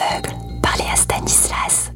l'aveugle, 0.00 0.34
parlez 0.62 0.84
à 0.90 0.96
Stanislas. 0.96 1.92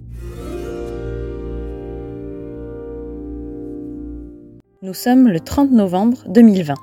Nous 4.82 4.95
sommes 4.95 5.29
le 5.29 5.40
30 5.40 5.72
novembre 5.72 6.18
2020. 6.28 6.74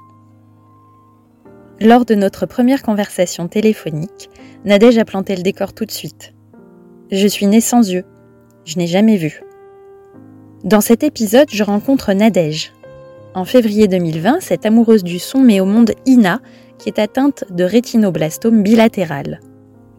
Lors 1.79 2.05
de 2.05 2.15
notre 2.15 2.45
première 2.45 2.81
conversation 2.81 3.47
téléphonique, 3.47 4.29
Nadège 4.65 4.97
a 4.97 5.05
planté 5.05 5.35
le 5.35 5.43
décor 5.43 5.73
tout 5.73 5.85
de 5.85 5.91
suite. 5.91 6.33
Je 7.11 7.27
suis 7.27 7.47
née 7.47 7.61
sans 7.61 7.89
yeux. 7.89 8.05
Je 8.65 8.77
n'ai 8.77 8.87
jamais 8.87 9.17
vu. 9.17 9.41
Dans 10.63 10.81
cet 10.81 11.03
épisode, 11.03 11.49
je 11.51 11.63
rencontre 11.63 12.13
Nadège. 12.13 12.73
En 13.33 13.45
février 13.45 13.87
2020, 13.87 14.39
cette 14.41 14.65
amoureuse 14.65 15.03
du 15.03 15.19
son 15.19 15.39
met 15.39 15.59
au 15.59 15.65
monde 15.65 15.91
Ina, 16.05 16.41
qui 16.79 16.89
est 16.89 16.99
atteinte 16.99 17.45
de 17.51 17.63
rétinoblastome 17.63 18.63
bilatéral. 18.63 19.39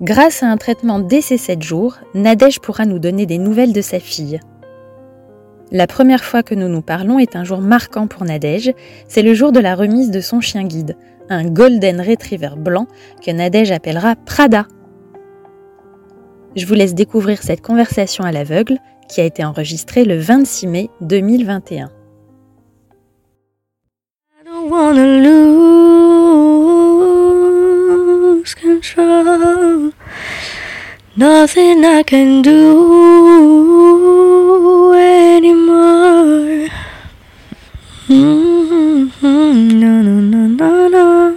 Grâce 0.01 0.45
à 0.45 0.47
un 0.47 0.57
traitement 0.57 1.01
dès 1.01 1.21
ses 1.21 1.39
7 1.39 1.61
jours, 1.61 1.97
Nadège 2.15 2.61
pourra 2.61 2.87
nous 2.87 3.01
donner 3.01 3.27
des 3.27 3.39
nouvelles 3.39 3.73
de 3.73 3.81
sa 3.81 3.99
fille. 3.99 4.39
La 5.73 5.89
première 5.89 6.25
fois 6.25 6.45
que 6.45 6.55
nous 6.55 6.69
nous 6.69 6.83
parlons 6.83 7.19
est 7.19 7.35
un 7.35 7.43
jour 7.43 7.61
marquant 7.61 8.07
pour 8.07 8.25
Nadège, 8.25 8.73
c'est 9.09 9.23
le 9.23 9.35
jour 9.35 9.51
de 9.51 9.59
la 9.59 9.75
remise 9.75 10.13
de 10.13 10.21
son 10.21 10.41
chien 10.41 10.65
guide, 10.65 10.97
un 11.29 11.45
Golden 11.45 12.01
Retriever 12.01 12.53
blanc 12.57 12.87
que 13.25 13.33
Nadège 13.33 13.73
appellera 13.73 14.15
Prada. 14.15 14.67
Je 16.55 16.65
vous 16.65 16.75
laisse 16.75 16.95
découvrir 16.95 17.43
cette 17.43 17.61
conversation 17.61 18.23
à 18.23 18.31
l'aveugle 18.31 18.79
qui 19.09 19.21
a 19.21 19.25
été 19.25 19.45
enregistrée 19.45 20.05
le 20.05 20.19
26 20.19 20.67
mai 20.69 20.91
2021. 21.01 21.91
I 24.41 24.45
don't 24.45 24.71
lose 24.95 25.88
control. 28.95 29.93
Nothing 31.17 31.85
I 31.85 32.03
can 32.05 32.43
do 32.43 32.55
anymore. 34.95 36.69
Mm-hmm. 38.09 39.09
No, 39.81 40.03
no, 40.03 40.21
no, 40.21 40.49
no, 40.49 40.89
no. 40.89 41.35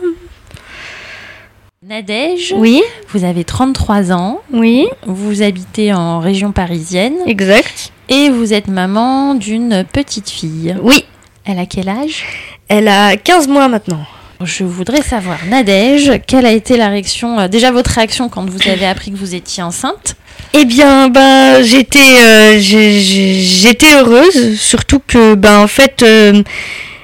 Nadège, 1.84 2.53
Oui, 2.58 2.81
vous 3.09 3.26
avez 3.26 3.44
33 3.44 4.11
ans, 4.14 4.39
oui, 4.54 4.88
vous 5.06 5.42
habitez 5.42 5.92
en 5.94 6.20
région 6.20 6.54
parisienne 6.54 7.16
exact. 7.26 7.92
et 8.08 8.30
vous 8.30 8.54
êtes 8.54 8.70
maman 8.70 9.36
d'une 9.36 9.83
petite 9.92 10.30
fille. 10.30 10.76
Oui, 10.81 11.04
Elle 11.44 11.59
a 11.59 11.66
quel 11.66 11.89
âge? 11.89 12.23
Elle 12.70 12.88
a 12.88 13.17
15 13.17 13.48
mois 13.50 13.67
maintenant. 13.67 14.06
Je 14.44 14.64
voudrais 14.64 15.02
savoir, 15.02 15.38
Nadège, 15.50 16.11
quelle 16.28 16.45
a 16.45 16.52
été 16.52 16.78
la 16.78 16.89
réaction, 16.89 17.39
euh, 17.39 17.47
déjà 17.47 17.72
votre 17.72 17.92
réaction 17.92 18.30
quand 18.30 18.50
vous 18.50 18.59
avez 18.70 18.86
appris 18.86 19.11
que 19.11 19.17
vous 19.17 19.36
étiez 19.36 19.61
enceinte? 19.64 20.16
Eh 20.53 20.66
bien, 20.66 21.09
ben, 21.09 21.61
j'étais, 21.64 22.00
euh, 22.00 22.59
j'étais 22.59 23.94
heureuse, 23.95 24.59
surtout 24.59 25.00
que, 25.06 25.36
ben, 25.36 25.59
en 25.59 25.67
fait, 25.67 26.02
euh, 26.03 26.42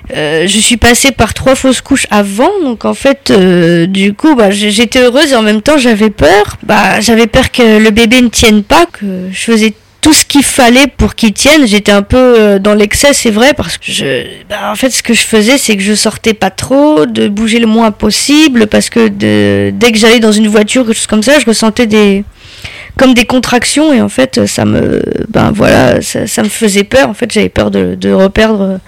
je 0.10 0.58
suis 0.60 0.78
passée 0.78 1.12
par 1.12 1.34
trois 1.34 1.56
fausses 1.56 1.82
couches 1.82 2.08
avant, 2.10 2.50
donc 2.64 2.86
en 2.86 2.94
fait, 2.94 3.32
du 3.90 4.14
coup, 4.14 4.36
j'ai- 4.50 4.72
j'étais 4.72 5.00
heureuse 5.02 5.32
et 5.32 5.36
en 5.36 5.42
même 5.44 5.62
temps, 5.62 5.78
j'avais 5.78 6.10
peur. 6.10 6.58
Bah, 6.64 7.00
j'avais 7.02 7.28
peur 7.28 7.52
que 7.52 7.78
le 7.78 7.90
bébé 7.92 8.22
ne 8.22 8.30
tienne 8.30 8.64
pas, 8.64 8.86
que 8.86 9.06
je 9.32 9.40
faisais 9.40 9.74
tout 10.08 10.14
ce 10.14 10.24
qu'il 10.24 10.44
fallait 10.44 10.88
pour 10.88 11.16
qu'il 11.16 11.34
tienne. 11.34 11.68
J'étais 11.68 11.92
un 11.92 12.02
peu 12.02 12.18
euh, 12.18 12.60
dans 12.60 12.74
l'excès, 12.74 13.12
c'est 13.12 13.30
vrai, 13.30 13.54
parce 13.54 13.78
que 13.78 13.92
je, 13.92 14.24
bah, 14.48 14.72
en 14.72 14.76
fait, 14.76 14.90
ce 14.90 15.04
que 15.04 15.14
je 15.14 15.20
faisais, 15.20 15.58
c'est 15.58 15.76
que 15.76 15.84
je 15.84 15.94
sortais 15.96 16.34
pas 16.34 16.50
trop, 16.50 17.06
de 17.06 17.28
bouger 17.28 17.60
le 17.60 17.68
moins 17.68 17.92
possible, 17.92 18.68
parce 18.68 18.90
que 18.90 19.10
dès 19.10 19.92
que 19.92 19.98
j'allais 19.98 20.22
dans 20.22 20.32
une 20.32 20.48
voiture, 20.48 20.86
quelque 20.86 20.96
chose 20.96 21.08
comme 21.08 21.24
ça, 21.24 21.40
je 21.40 21.46
ressentais 21.46 21.88
des 21.88 22.24
comme 22.98 23.14
des 23.14 23.26
contractions 23.26 23.94
et 23.94 24.02
en 24.02 24.10
fait 24.10 24.48
ça 24.48 24.66
me 24.66 25.04
ben 25.30 25.52
voilà 25.52 26.02
ça, 26.02 26.42
me 26.42 26.50
faisait 26.50 26.84
peur 26.84 27.10
en 27.10 27.14
fait 27.14 27.32
j'avais 27.32 27.48
peur 27.48 27.70
de 27.70 28.12
reperdre 28.12 28.80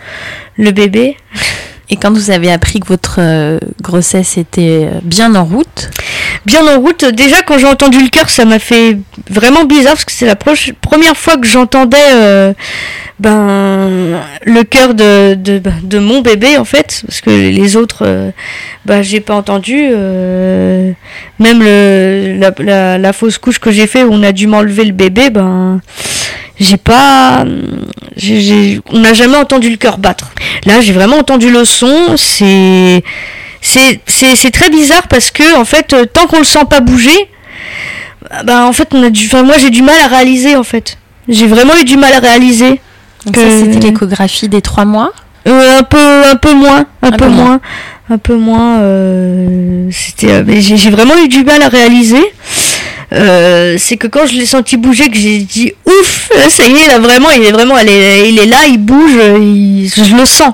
le 0.57 0.71
bébé 0.71 1.15
Et 1.91 1.95
quand 1.95 2.11
vous 2.11 2.29
avez 2.29 2.51
appris 2.51 2.79
que 2.79 2.87
votre 2.87 3.15
euh, 3.19 3.57
grossesse 3.81 4.37
était 4.37 4.87
euh, 4.91 4.99
bien 5.03 5.33
en 5.33 5.43
route, 5.43 5.89
bien 6.45 6.65
en 6.67 6.79
route 6.79 7.05
déjà 7.05 7.41
quand 7.41 7.57
j'ai 7.57 7.67
entendu 7.67 8.01
le 8.01 8.09
cœur 8.09 8.29
ça 8.29 8.45
m'a 8.45 8.59
fait 8.59 8.97
vraiment 9.29 9.65
bizarre 9.65 9.93
parce 9.93 10.05
que 10.05 10.11
c'est 10.11 10.25
la 10.25 10.35
première 10.35 11.17
fois 11.17 11.37
que 11.37 11.47
j'entendais 11.47 11.97
euh, 12.13 12.53
ben 13.19 14.21
le 14.45 14.63
cœur 14.63 14.93
de, 14.93 15.35
de 15.35 15.59
ben, 15.59 15.73
de 15.83 15.99
mon 15.99 16.21
bébé 16.21 16.57
en 16.57 16.65
fait 16.65 17.03
parce 17.05 17.21
que 17.21 17.29
les 17.29 17.75
autres 17.75 18.03
euh, 18.05 18.31
ben 18.85 19.01
j'ai 19.01 19.19
pas 19.19 19.35
entendu 19.35 19.89
euh, 19.91 20.91
même 21.39 21.61
la 21.63 23.13
fausse 23.13 23.37
couche 23.37 23.59
que 23.59 23.71
j'ai 23.71 23.87
fait 23.87 24.03
où 24.03 24.11
on 24.11 24.23
a 24.23 24.31
dû 24.31 24.47
m'enlever 24.47 24.85
le 24.85 24.93
bébé 24.93 25.29
ben 25.29 25.81
j'ai 26.59 26.77
pas 26.77 27.45
on 28.91 28.99
n'a 28.99 29.13
jamais 29.13 29.37
entendu 29.37 29.69
le 29.69 29.77
cœur 29.77 29.97
battre 29.97 30.31
là 30.65 30.81
j'ai 30.81 30.93
vraiment 30.93 31.17
entendu 31.17 31.49
le 31.51 31.63
son 31.65 32.15
c'est 32.17 33.03
c'est 33.61 34.51
très 34.51 34.69
bizarre 34.69 35.07
parce 35.07 35.31
que 35.31 35.57
en 35.57 35.65
fait 35.65 35.93
euh, 35.93 36.05
tant 36.05 36.27
qu'on 36.27 36.39
le 36.39 36.43
sent 36.45 36.65
pas 36.69 36.79
bouger 36.81 37.17
bah 38.45 38.65
en 38.65 38.73
fait 38.73 38.89
on 38.93 39.01
a 39.03 39.09
du 39.09 39.25
enfin 39.25 39.43
moi 39.43 39.55
j'ai 39.59 39.69
du 39.69 39.81
mal 39.81 39.95
à 40.03 40.07
réaliser 40.07 40.55
en 40.55 40.63
fait 40.63 40.97
j'ai 41.27 41.47
vraiment 41.47 41.73
eu 41.81 41.85
du 41.85 41.97
mal 41.97 42.13
à 42.13 42.19
réaliser 42.19 42.79
donc 43.25 43.35
Que- 43.35 43.41
ça 43.41 43.49
c'était 43.59 43.91
l'échographie 43.91 44.47
des 44.49 44.61
trois 44.61 44.85
mois. 44.85 45.11
Euh, 45.47 45.79
un 45.79 45.83
peu 45.83 46.23
un 46.25 46.35
peu 46.35 46.53
moins 46.53 46.85
un, 47.01 47.07
Un 47.07 47.11
peu, 47.11 47.17
peu 47.17 47.29
moins. 47.29 47.45
moins. 47.45 47.59
un 48.09 48.17
peu 48.17 48.35
moins 48.35 48.79
euh, 48.79 49.87
c'était 49.91 50.43
j'ai 50.61 50.89
vraiment 50.89 51.15
eu 51.23 51.27
du 51.29 51.43
mal 51.43 51.61
à 51.61 51.69
réaliser 51.69 52.21
Euh, 53.11 53.75
c'est 53.79 53.97
que 53.97 54.05
quand 54.07 54.27
je 54.27 54.33
l'ai 54.35 54.45
senti 54.45 54.77
bouger 54.77 55.09
que 55.09 55.17
j'ai 55.17 55.39
dit 55.39 55.73
ouf 55.87 56.29
ça 56.47 56.67
y 56.67 56.73
est 56.75 56.87
là 56.87 56.99
vraiment 56.99 57.31
il 57.31 57.43
est 57.43 57.51
vraiment 57.51 57.75
est- 57.79 58.29
il 58.29 58.37
est 58.37 58.45
là 58.45 58.67
il 58.67 58.77
bouge 58.77 59.13
il- 59.41 59.89
je 59.89 60.15
le 60.15 60.25
sens 60.27 60.53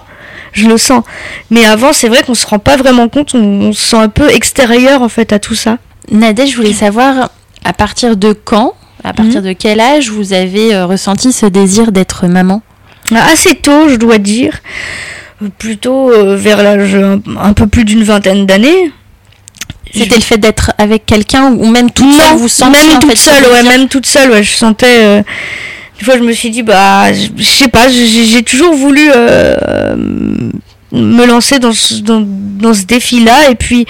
je 0.54 0.66
le 0.70 0.78
sens. 0.78 1.04
Mais 1.52 1.66
avant 1.66 1.92
c'est 1.92 2.08
vrai 2.08 2.24
qu'on 2.24 2.34
se 2.34 2.48
rend 2.48 2.60
pas 2.60 2.78
vraiment 2.78 3.10
compte 3.10 3.36
on, 3.36 3.40
on 3.40 3.74
se 3.74 3.82
sent 3.90 3.98
un 3.98 4.08
peu 4.08 4.30
extérieur 4.30 5.02
en 5.02 5.10
fait 5.10 5.34
à 5.34 5.40
tout 5.40 5.54
ça. 5.56 5.80
Nadège, 6.12 6.52
je 6.52 6.56
voulais 6.56 6.72
savoir 6.72 7.30
à 7.66 7.74
partir 7.74 8.16
de 8.16 8.32
quand, 8.32 8.74
à 9.04 9.12
partir 9.12 9.42
Mhm. 9.42 9.48
de 9.48 9.54
quel 9.54 9.82
âge 9.82 10.10
vous 10.10 10.32
avez 10.32 10.74
euh, 10.74 10.86
ressenti 10.86 11.34
ce 11.34 11.46
désir 11.48 11.92
d'être 11.92 12.26
maman? 12.28 12.62
Assez 13.14 13.56
tôt 13.56 13.90
je 13.90 13.96
dois 13.98 14.18
dire. 14.18 14.54
Euh, 15.44 15.50
plutôt 15.58 16.10
vers 16.38 16.64
l'âge 16.64 16.96
un 16.96 17.52
peu 17.52 17.68
plus 17.68 17.84
d'une 17.84 18.04
vingtaine 18.04 18.46
d'années 18.46 18.94
C'était 19.94 20.16
le 20.16 20.22
fait 20.22 20.38
d'être 20.38 20.72
avec 20.78 21.06
quelqu'un 21.06 21.52
ou 21.54 21.68
même 21.70 21.90
toute 21.92 22.12
seule 22.14 22.32
non, 22.32 22.36
vous 22.38 22.48
sentiez 22.50 22.88
même 22.92 23.00
toute 23.00 23.18
seule, 23.18 23.44
ouais, 23.52 23.64
même 23.64 23.88
toute 23.88 24.06
seule, 24.06 24.32
ouais, 24.32 24.44
je 24.44 24.52
sentais. 24.56 24.98
euh, 25.00 25.22
des 26.00 26.04
fois, 26.06 26.18
je 26.18 26.24
me 26.24 26.34
suis 26.34 26.50
dit, 26.50 26.64
bah, 26.64 27.14
je 27.14 27.28
je 27.38 27.44
sais 27.44 27.70
pas, 27.70 27.88
j'ai 27.90 28.44
toujours 28.44 28.74
voulu 28.76 29.10
euh, 29.16 29.96
me 30.92 31.26
lancer 31.26 31.60
dans 31.60 31.72
ce, 31.72 31.96
dans, 31.96 32.22
dans 32.26 32.74
ce 32.74 32.84
défi-là, 32.84 33.50
et 33.50 33.56
puis. 33.56 33.86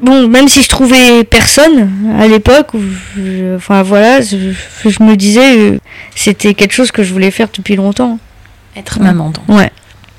Bon, 0.00 0.28
même 0.28 0.46
si 0.46 0.62
je 0.62 0.68
trouvais 0.68 1.24
personne 1.24 1.90
à 2.20 2.28
l'époque, 2.28 2.68
enfin 3.56 3.82
voilà, 3.82 4.20
je, 4.20 4.36
je 4.88 5.02
me 5.02 5.16
disais, 5.16 5.56
euh, 5.58 5.78
c'était 6.14 6.54
quelque 6.54 6.72
chose 6.72 6.92
que 6.92 7.02
je 7.02 7.12
voulais 7.12 7.32
faire 7.32 7.48
depuis 7.52 7.74
longtemps. 7.74 8.16
Être 8.76 9.00
maman 9.00 9.30
donc. 9.30 9.48
Ouais. 9.48 9.72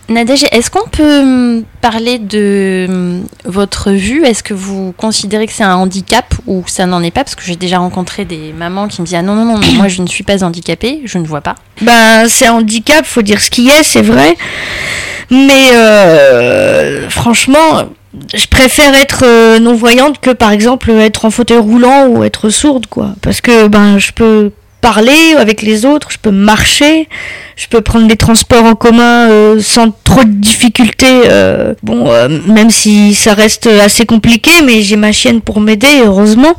Nadège, 0.10 0.46
est-ce 0.52 0.72
qu'on 0.72 0.88
peut 0.90 1.20
hum, 1.20 1.64
parler 1.82 2.18
de 2.18 2.88
hum, 2.90 3.24
votre 3.46 3.92
vue? 3.92 4.26
Est-ce 4.26 4.42
que 4.42 4.56
vous 4.56 4.92
considérez 4.98 5.46
que 5.46 5.54
c'est 5.54 5.64
un 5.64 5.76
handicap 5.76 6.34
ou 6.48 6.64
ça 6.66 6.88
n'en 6.88 7.04
est 7.04 7.12
pas? 7.12 7.24
Parce 7.24 7.36
que 7.36 7.44
j'ai 7.44 7.56
déjà 7.56 7.78
rencontré 7.78 8.26
des 8.26 8.52
mamans 8.54 8.88
qui 8.88 9.02
me 9.02 9.06
disent 9.06 9.16
Ah 9.16 9.22
non, 9.22 9.36
non, 9.36 9.46
non, 9.46 9.60
moi 9.76 9.88
je 9.88 10.02
ne 10.02 10.08
suis 10.08 10.24
pas 10.24 10.44
handicapée, 10.44 11.02
je 11.06 11.20
ne 11.20 11.28
vois 11.28 11.42
pas. 11.42 11.56
Ben, 11.82 12.28
c'est 12.28 12.48
un 12.48 12.54
handicap, 12.54 13.06
faut 13.06 13.22
dire 13.22 13.40
ce 13.40 13.52
qui 13.52 13.70
est, 13.70 13.84
c'est 13.84 14.02
vrai. 14.02 14.36
Mais 15.30 15.76
euh, 15.76 17.08
franchement, 17.10 17.84
je 18.34 18.48
préfère 18.48 18.96
être 18.96 19.24
euh, 19.24 19.60
non-voyante 19.60 20.20
que 20.20 20.32
par 20.32 20.52
exemple 20.52 20.90
être 20.90 21.26
en 21.26 21.30
fauteuil 21.30 21.60
roulant 21.60 22.08
ou 22.08 22.24
être 22.24 22.50
sourde, 22.50 22.88
quoi. 22.88 23.12
Parce 23.22 23.42
que 23.42 23.68
ben, 23.68 24.00
je 24.00 24.12
peux 24.12 24.52
parler 24.82 25.36
avec 25.38 25.62
les 25.62 25.86
autres, 25.86 26.10
je 26.12 26.18
peux 26.18 26.32
marcher, 26.32 27.08
je 27.56 27.68
peux 27.68 27.82
prendre 27.82 28.08
des 28.08 28.16
transports 28.16 28.64
en 28.64 28.76
commun 28.76 29.30
euh, 29.30 29.60
sans 29.62 29.92
trop 30.04 30.24
de 30.24 30.30
difficultés. 30.32 31.24
euh, 31.26 31.74
bon, 31.84 32.10
euh, 32.10 32.28
même 32.48 32.70
si 32.70 33.14
ça 33.14 33.34
reste 33.34 33.68
assez 33.68 34.06
compliqué, 34.06 34.52
mais 34.66 34.82
j'ai 34.82 34.96
ma 34.96 35.12
chienne 35.12 35.42
pour 35.42 35.60
m'aider, 35.60 36.02
heureusement. 36.04 36.56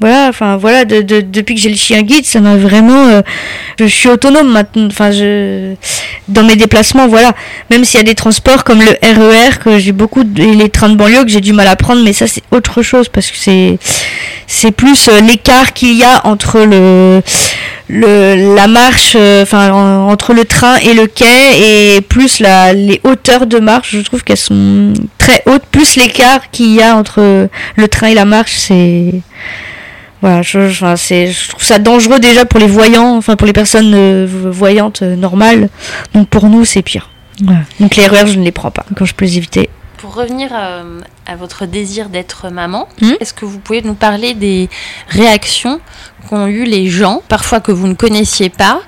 Voilà, 0.00 0.28
enfin 0.28 0.56
voilà, 0.56 0.84
de, 0.84 1.02
de- 1.02 1.20
depuis 1.22 1.56
que 1.56 1.60
j'ai 1.60 1.70
le 1.70 1.76
chien 1.76 2.02
guide, 2.02 2.24
ça 2.24 2.38
m'a 2.40 2.56
vraiment. 2.56 3.06
euh, 3.08 3.22
je 3.80 3.86
suis 3.86 4.08
autonome 4.08 4.48
maintenant. 4.52 4.86
Enfin, 4.86 5.10
je 5.10 5.74
dans 6.28 6.44
mes 6.44 6.54
déplacements, 6.54 7.08
voilà. 7.08 7.32
Même 7.70 7.84
s'il 7.84 7.98
y 7.98 8.00
a 8.02 8.04
des 8.04 8.14
transports 8.14 8.62
comme 8.62 8.80
le 8.80 8.92
RER 9.02 9.58
que 9.58 9.78
j'ai 9.80 9.90
beaucoup 9.92 10.22
de- 10.22 10.40
et 10.42 10.54
les 10.54 10.68
trains 10.68 10.88
de 10.90 10.94
banlieue 10.94 11.24
que 11.24 11.30
j'ai 11.30 11.40
du 11.40 11.52
mal 11.52 11.66
à 11.66 11.74
prendre, 11.74 12.02
mais 12.04 12.12
ça 12.12 12.28
c'est 12.28 12.42
autre 12.52 12.80
chose 12.82 13.08
parce 13.08 13.28
que 13.30 13.36
c'est 13.36 13.78
c'est 14.46 14.70
plus 14.70 15.08
euh, 15.08 15.20
l'écart 15.20 15.72
qu'il 15.72 15.94
y 15.96 16.04
a 16.04 16.24
entre 16.26 16.60
le 16.60 17.20
le 17.88 18.54
la 18.54 18.68
marche, 18.68 19.14
euh, 19.16 19.42
enfin 19.42 19.72
en- 19.72 20.08
entre 20.12 20.32
le 20.32 20.44
train 20.44 20.76
et 20.76 20.94
le 20.94 21.06
quai 21.08 21.96
et 21.96 22.00
plus 22.02 22.38
la 22.38 22.72
les 22.72 23.00
hauteurs 23.02 23.46
de 23.46 23.58
marche. 23.58 23.96
Je 23.96 24.00
trouve 24.02 24.22
qu'elles 24.22 24.36
sont 24.36 24.92
très 25.18 25.42
hautes. 25.46 25.64
Plus 25.72 25.96
l'écart 25.96 26.50
qu'il 26.52 26.72
y 26.72 26.82
a 26.82 26.94
entre 26.94 27.48
le 27.76 27.88
train 27.88 28.08
et 28.08 28.14
la 28.14 28.26
marche, 28.26 28.54
c'est 28.58 29.22
Voilà, 30.20 30.42
je, 30.42 30.68
je, 30.68 30.84
enfin, 30.84 30.96
c'est, 30.96 31.28
je 31.28 31.48
trouve 31.50 31.62
ça 31.62 31.78
dangereux 31.78 32.18
déjà 32.18 32.44
pour 32.44 32.58
les 32.58 32.66
voyants, 32.66 33.16
enfin 33.16 33.36
pour 33.36 33.46
les 33.46 33.52
personnes 33.52 33.92
euh, 33.94 34.26
voyantes 34.28 35.02
euh, 35.02 35.14
normales. 35.16 35.68
Donc 36.14 36.28
pour 36.28 36.48
nous, 36.48 36.64
c'est 36.64 36.82
pire. 36.82 37.10
Voilà. 37.42 37.60
Donc 37.78 37.94
les 37.96 38.02
erreurs, 38.02 38.26
je 38.26 38.38
ne 38.38 38.44
les 38.44 38.50
prends 38.52 38.70
pas 38.72 38.84
quand 38.96 39.04
je 39.04 39.14
peux 39.14 39.24
les 39.24 39.36
éviter. 39.36 39.70
Pour 39.98 40.14
revenir 40.14 40.52
à, 40.52 40.82
à 41.26 41.36
votre 41.36 41.66
désir 41.66 42.08
d'être 42.08 42.50
maman, 42.50 42.88
Mhm. 43.00 43.14
est-ce 43.20 43.32
que 43.32 43.44
vous 43.44 43.58
pouvez 43.58 43.82
nous 43.82 43.94
parler 43.94 44.34
des 44.34 44.68
réactions 45.08 45.80
qu'ont 46.28 46.46
eu 46.46 46.64
les 46.64 46.88
gens, 46.88 47.22
parfois 47.28 47.60
que 47.60 47.72
vous 47.72 47.86
ne 47.88 47.94
connaissiez 47.94 48.48
pas, 48.48 48.80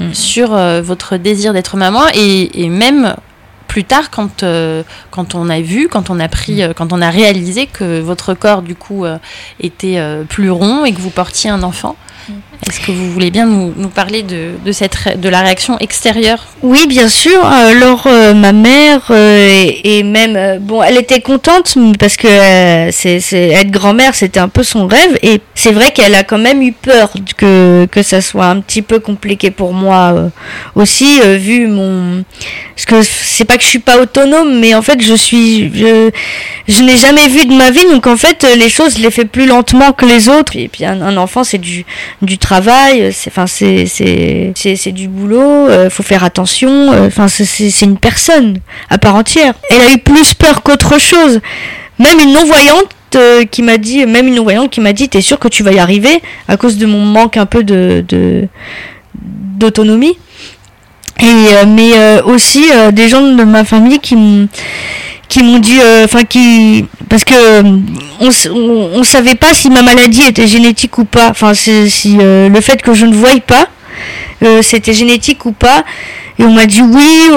Mhm. 0.00 0.14
sur 0.14 0.54
euh, 0.54 0.80
votre 0.80 1.16
désir 1.18 1.52
d'être 1.52 1.76
maman 1.76 2.04
et, 2.14 2.62
et 2.62 2.68
même 2.70 3.16
plus 3.70 3.84
tard 3.84 4.10
quand, 4.10 4.42
euh, 4.42 4.82
quand 5.12 5.36
on 5.36 5.48
a 5.48 5.60
vu, 5.60 5.86
quand 5.86 6.10
on 6.10 6.18
a 6.18 6.26
pris, 6.26 6.60
euh, 6.60 6.72
quand 6.74 6.92
on 6.92 7.00
a 7.00 7.08
réalisé 7.08 7.68
que 7.68 8.00
votre 8.00 8.34
corps 8.34 8.62
du 8.62 8.74
coup 8.74 9.04
euh, 9.04 9.16
était 9.60 10.02
plus 10.28 10.50
rond 10.50 10.84
et 10.84 10.92
que 10.92 10.98
vous 10.98 11.10
portiez 11.10 11.50
un 11.50 11.62
enfant. 11.62 11.94
Est-ce 12.68 12.80
que 12.80 12.92
vous 12.92 13.10
voulez 13.10 13.30
bien 13.30 13.46
nous, 13.46 13.88
parler 13.88 14.22
de, 14.22 14.50
de, 14.64 14.72
cette, 14.72 15.18
de 15.18 15.28
la 15.28 15.40
réaction 15.40 15.78
extérieure? 15.78 16.44
Oui, 16.62 16.86
bien 16.86 17.08
sûr. 17.08 17.44
Alors 17.44 18.06
euh, 18.06 18.34
ma 18.34 18.52
mère 18.52 19.06
euh, 19.10 19.70
et, 19.82 20.02
même 20.02 20.36
euh, 20.36 20.58
bon, 20.60 20.82
elle 20.82 20.98
était 20.98 21.20
contente 21.20 21.74
parce 21.98 22.16
que 22.16 22.28
euh, 22.28 22.90
c'est, 22.92 23.20
être 23.32 23.70
grand-mère, 23.70 24.14
c'était 24.14 24.40
un 24.40 24.48
peu 24.48 24.62
son 24.62 24.86
rêve. 24.86 25.18
Et 25.22 25.40
c'est 25.54 25.72
vrai 25.72 25.90
qu'elle 25.90 26.14
a 26.14 26.22
quand 26.22 26.38
même 26.38 26.60
eu 26.60 26.72
peur 26.72 27.10
que 27.36 27.86
que 27.90 28.02
ça 28.02 28.20
soit 28.20 28.46
un 28.46 28.60
petit 28.60 28.82
peu 28.82 28.98
compliqué 28.98 29.50
pour 29.50 29.72
moi 29.72 30.12
euh, 30.14 30.28
aussi, 30.74 31.20
euh, 31.24 31.36
vu 31.36 31.66
mon. 31.66 32.24
Parce 32.76 32.84
que 32.84 33.02
c'est 33.02 33.44
pas 33.44 33.56
que 33.56 33.62
je 33.62 33.68
suis 33.68 33.78
pas 33.78 33.98
autonome, 33.98 34.58
mais 34.58 34.74
en 34.74 34.82
fait 34.82 35.02
je 35.02 35.14
suis, 35.14 35.70
je, 35.74 36.10
je 36.68 36.82
n'ai 36.82 36.96
jamais 36.96 37.28
vu 37.28 37.46
de 37.46 37.54
ma 37.54 37.70
vie, 37.70 37.84
donc 37.90 38.06
en 38.06 38.16
fait 38.16 38.44
euh, 38.44 38.54
les 38.54 38.68
choses 38.68 38.96
je 38.96 39.02
les 39.02 39.10
fais 39.10 39.24
plus 39.24 39.46
lentement 39.46 39.92
que 39.92 40.04
les 40.04 40.28
autres. 40.28 40.56
Et 40.56 40.68
puis 40.68 40.84
un, 40.84 41.00
un 41.00 41.16
enfant 41.16 41.42
c'est 41.42 41.58
du 41.58 41.84
du 42.22 42.36
travail, 42.36 42.49
c'est 43.12 43.28
enfin 43.28 43.46
c'est 43.46 43.86
c'est 43.86 44.92
du 44.92 45.08
boulot, 45.08 45.68
euh, 45.68 45.90
faut 45.90 46.02
faire 46.02 46.24
attention, 46.24 46.92
euh, 46.92 47.06
enfin 47.06 47.28
c'est 47.28 47.44
c'est 47.44 47.84
une 47.84 47.98
personne 47.98 48.58
à 48.88 48.98
part 48.98 49.14
entière. 49.14 49.54
Elle 49.70 49.82
a 49.82 49.92
eu 49.92 49.98
plus 49.98 50.34
peur 50.34 50.62
qu'autre 50.62 50.98
chose. 50.98 51.40
Même 51.98 52.18
une 52.18 52.32
non 52.32 52.44
voyante 52.44 52.88
euh, 53.14 53.44
qui 53.44 53.62
m'a 53.62 53.76
dit, 53.76 54.06
même 54.06 54.26
une 54.26 54.36
non 54.36 54.42
voyante 54.42 54.70
qui 54.70 54.80
m'a 54.80 54.92
dit, 54.92 55.08
t'es 55.08 55.20
sûr 55.20 55.38
que 55.38 55.48
tu 55.48 55.62
vas 55.62 55.72
y 55.72 55.78
arriver 55.78 56.22
à 56.48 56.56
cause 56.56 56.78
de 56.78 56.86
mon 56.86 57.04
manque 57.04 57.36
un 57.36 57.46
peu 57.46 57.62
de 57.62 58.04
d'autonomie? 59.14 60.16
Et 61.20 61.24
euh, 61.24 61.64
mais 61.66 61.92
euh, 61.96 62.22
aussi 62.24 62.64
euh, 62.72 62.90
des 62.90 63.08
gens 63.08 63.20
de 63.20 63.44
ma 63.44 63.64
famille 63.64 63.98
qui 63.98 64.16
qui 65.30 65.44
m'ont 65.44 65.60
dit 65.60 65.78
euh, 65.80 66.04
enfin 66.04 66.24
qui 66.24 66.84
parce 67.08 67.24
que 67.24 67.34
euh, 67.34 67.78
on, 68.20 69.04
savait 69.04 69.36
pas 69.36 69.54
si 69.54 69.70
ma 69.70 69.80
maladie 69.80 70.22
était 70.22 70.48
génétique 70.48 70.98
ou 70.98 71.04
pas 71.04 71.30
enfin 71.30 71.54
si 71.54 72.18
euh, 72.20 72.48
le 72.48 72.60
fait 72.60 72.82
que 72.82 72.92
je 72.92 73.06
ne 73.06 73.14
voyais 73.14 73.40
pas 73.40 73.68
c'était 74.62 74.92
génétique 74.92 75.46
ou 75.46 75.52
pas 75.52 75.84
et 76.38 76.44
on 76.44 76.50
m'a 76.50 76.66
dit 76.66 76.82
oui 76.82 77.30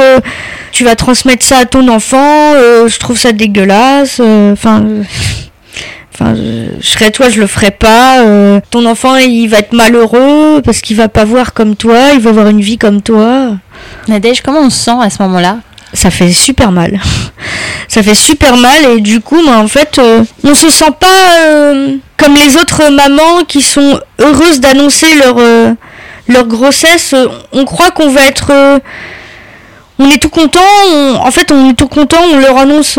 tu 0.72 0.84
vas 0.84 0.96
transmettre 0.96 1.46
ça 1.46 1.60
à 1.60 1.66
ton 1.66 1.88
enfant 1.90 2.54
je 2.54 2.98
trouve 2.98 3.18
ça 3.18 3.32
dégueulasse 3.32 4.20
enfin 4.20 4.84
Enfin, 6.16 6.36
je, 6.36 6.88
serais 6.88 7.10
toi, 7.10 7.30
je 7.30 7.42
le 7.42 7.48
ferais 7.48 7.72
pas. 7.72 8.24
ton 8.70 8.86
enfant, 8.86 9.16
il 9.16 9.48
va 9.48 9.58
être 9.58 9.74
malheureux 9.74 10.62
parce 10.64 10.80
qu'il 10.80 10.96
va 10.96 11.10
pas 11.10 11.26
voir 11.26 11.54
comme 11.54 11.76
toi, 11.76 12.12
il 12.14 12.20
va 12.20 12.30
avoir 12.30 12.48
une 12.50 12.62
vie 12.62 12.78
comme 12.78 13.02
toi. 13.02 13.58
Nadège, 14.08 14.42
comment 14.42 14.60
on 14.60 14.70
se 14.70 14.78
sent 14.78 14.98
à 15.02 15.10
ce 15.10 15.24
moment-là? 15.24 15.58
Ça 15.94 16.10
fait 16.10 16.32
super 16.32 16.72
mal. 16.72 17.00
Ça 17.88 18.02
fait 18.02 18.16
super 18.16 18.58
mal 18.58 18.84
et 18.98 19.02
du 19.02 19.20
coup, 19.22 19.40
bah, 19.46 19.58
en 19.60 19.68
fait, 19.68 20.00
euh, 20.00 20.24
on 20.44 20.56
se 20.56 20.70
sent 20.70 20.92
pas 21.00 21.38
euh, 21.42 21.96
comme 22.18 22.34
les 22.36 22.56
autres 22.58 22.90
mamans 22.90 23.44
qui 23.48 23.62
sont 23.62 24.00
heureuses 24.20 24.60
d'annoncer 24.60 25.14
leur 25.16 25.36
euh, 25.38 25.74
leur 26.28 26.46
grossesse. 26.48 27.14
Euh, 27.14 27.28
On 27.52 27.66
croit 27.66 27.92
qu'on 27.92 28.10
va 28.10 28.26
être, 28.26 28.52
on 30.00 30.10
est 30.10 30.18
tout 30.18 30.30
content. 30.30 30.60
on- 30.90 31.16
en 31.18 31.30
fait, 31.32 31.52
on 31.52 31.70
est 31.70 31.74
tout 31.76 31.88
content. 31.88 32.18
On 32.34 32.38
leur 32.40 32.58
annonce 32.58 32.98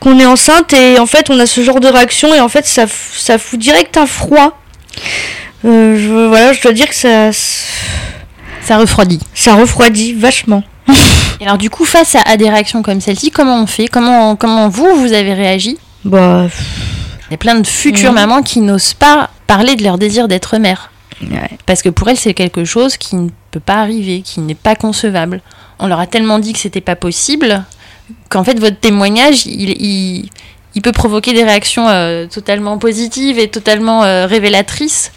qu'on 0.00 0.18
est 0.18 0.26
enceinte 0.26 0.72
et 0.72 0.98
en 0.98 1.06
fait, 1.06 1.28
on 1.28 1.38
a 1.40 1.46
ce 1.46 1.60
genre 1.62 1.80
de 1.80 1.88
réaction 1.88 2.32
et 2.34 2.40
en 2.40 2.48
fait, 2.48 2.66
ça 2.66 2.84
ça 2.88 3.36
fout 3.36 3.58
direct 3.58 3.96
un 3.98 4.06
froid. 4.06 4.56
Je, 5.64 6.28
voilà, 6.28 6.52
je 6.54 6.62
dois 6.62 6.72
dire 6.72 6.88
que 6.88 6.94
ça 6.94 7.32
Ça 7.32 8.78
refroidit. 8.78 9.20
ça 9.34 9.54
refroidit 9.54 10.14
vachement. 10.14 10.62
Et 11.40 11.44
alors 11.44 11.58
du 11.58 11.70
coup, 11.70 11.84
face 11.84 12.14
à, 12.14 12.22
à 12.22 12.36
des 12.36 12.48
réactions 12.50 12.82
comme 12.82 13.00
celle-ci, 13.00 13.30
comment 13.30 13.62
on 13.62 13.66
fait? 13.66 13.86
Comment, 13.88 14.36
comment 14.36 14.68
vous, 14.68 14.88
vous 14.96 15.12
avez 15.12 15.34
réagi? 15.34 15.78
Bah, 16.04 16.46
Il 17.28 17.32
y 17.32 17.34
a 17.34 17.38
plein 17.38 17.54
de 17.56 17.66
futures 17.66 18.10
Mhm. 18.12 18.14
mamans 18.18 18.42
qui 18.42 18.60
n'osent 18.60 18.94
pas 18.94 19.30
parler 19.46 19.76
de 19.76 19.82
leur 19.84 19.98
désir 19.98 20.28
d'être 20.28 20.56
mère. 20.58 20.90
ouais. 21.22 21.50
Parce 21.66 21.82
que 21.82 21.88
pour 21.90 22.08
elles, 22.08 22.16
c'est 22.16 22.34
quelque 22.34 22.64
chose 22.64 22.96
qui 22.96 23.16
ne 23.16 23.28
peut 23.50 23.60
pas 23.60 23.76
arriver, 23.76 24.22
qui 24.22 24.40
n'est 24.40 24.54
pas 24.54 24.74
concevable. 24.74 25.40
On 25.78 25.86
leur 25.86 26.00
a 26.00 26.06
tellement 26.06 26.38
dit 26.38 26.52
que 26.52 26.58
c'était 26.58 26.80
pas 26.80 26.96
possible 26.96 27.64
qu'en 28.30 28.42
fait, 28.44 28.58
votre 28.58 28.78
témoignage, 28.80 29.46
il, 29.46 29.70
il, 29.82 30.30
il 30.74 30.82
peut 30.82 30.92
provoquer 30.92 31.32
des 31.34 31.44
réactions 31.44 31.88
euh, 31.88 32.26
totalement 32.26 32.78
positives 32.78 33.38
et 33.38 33.48
totalement 33.48 34.02
euh, 34.04 34.26
révélatrices 34.26 35.12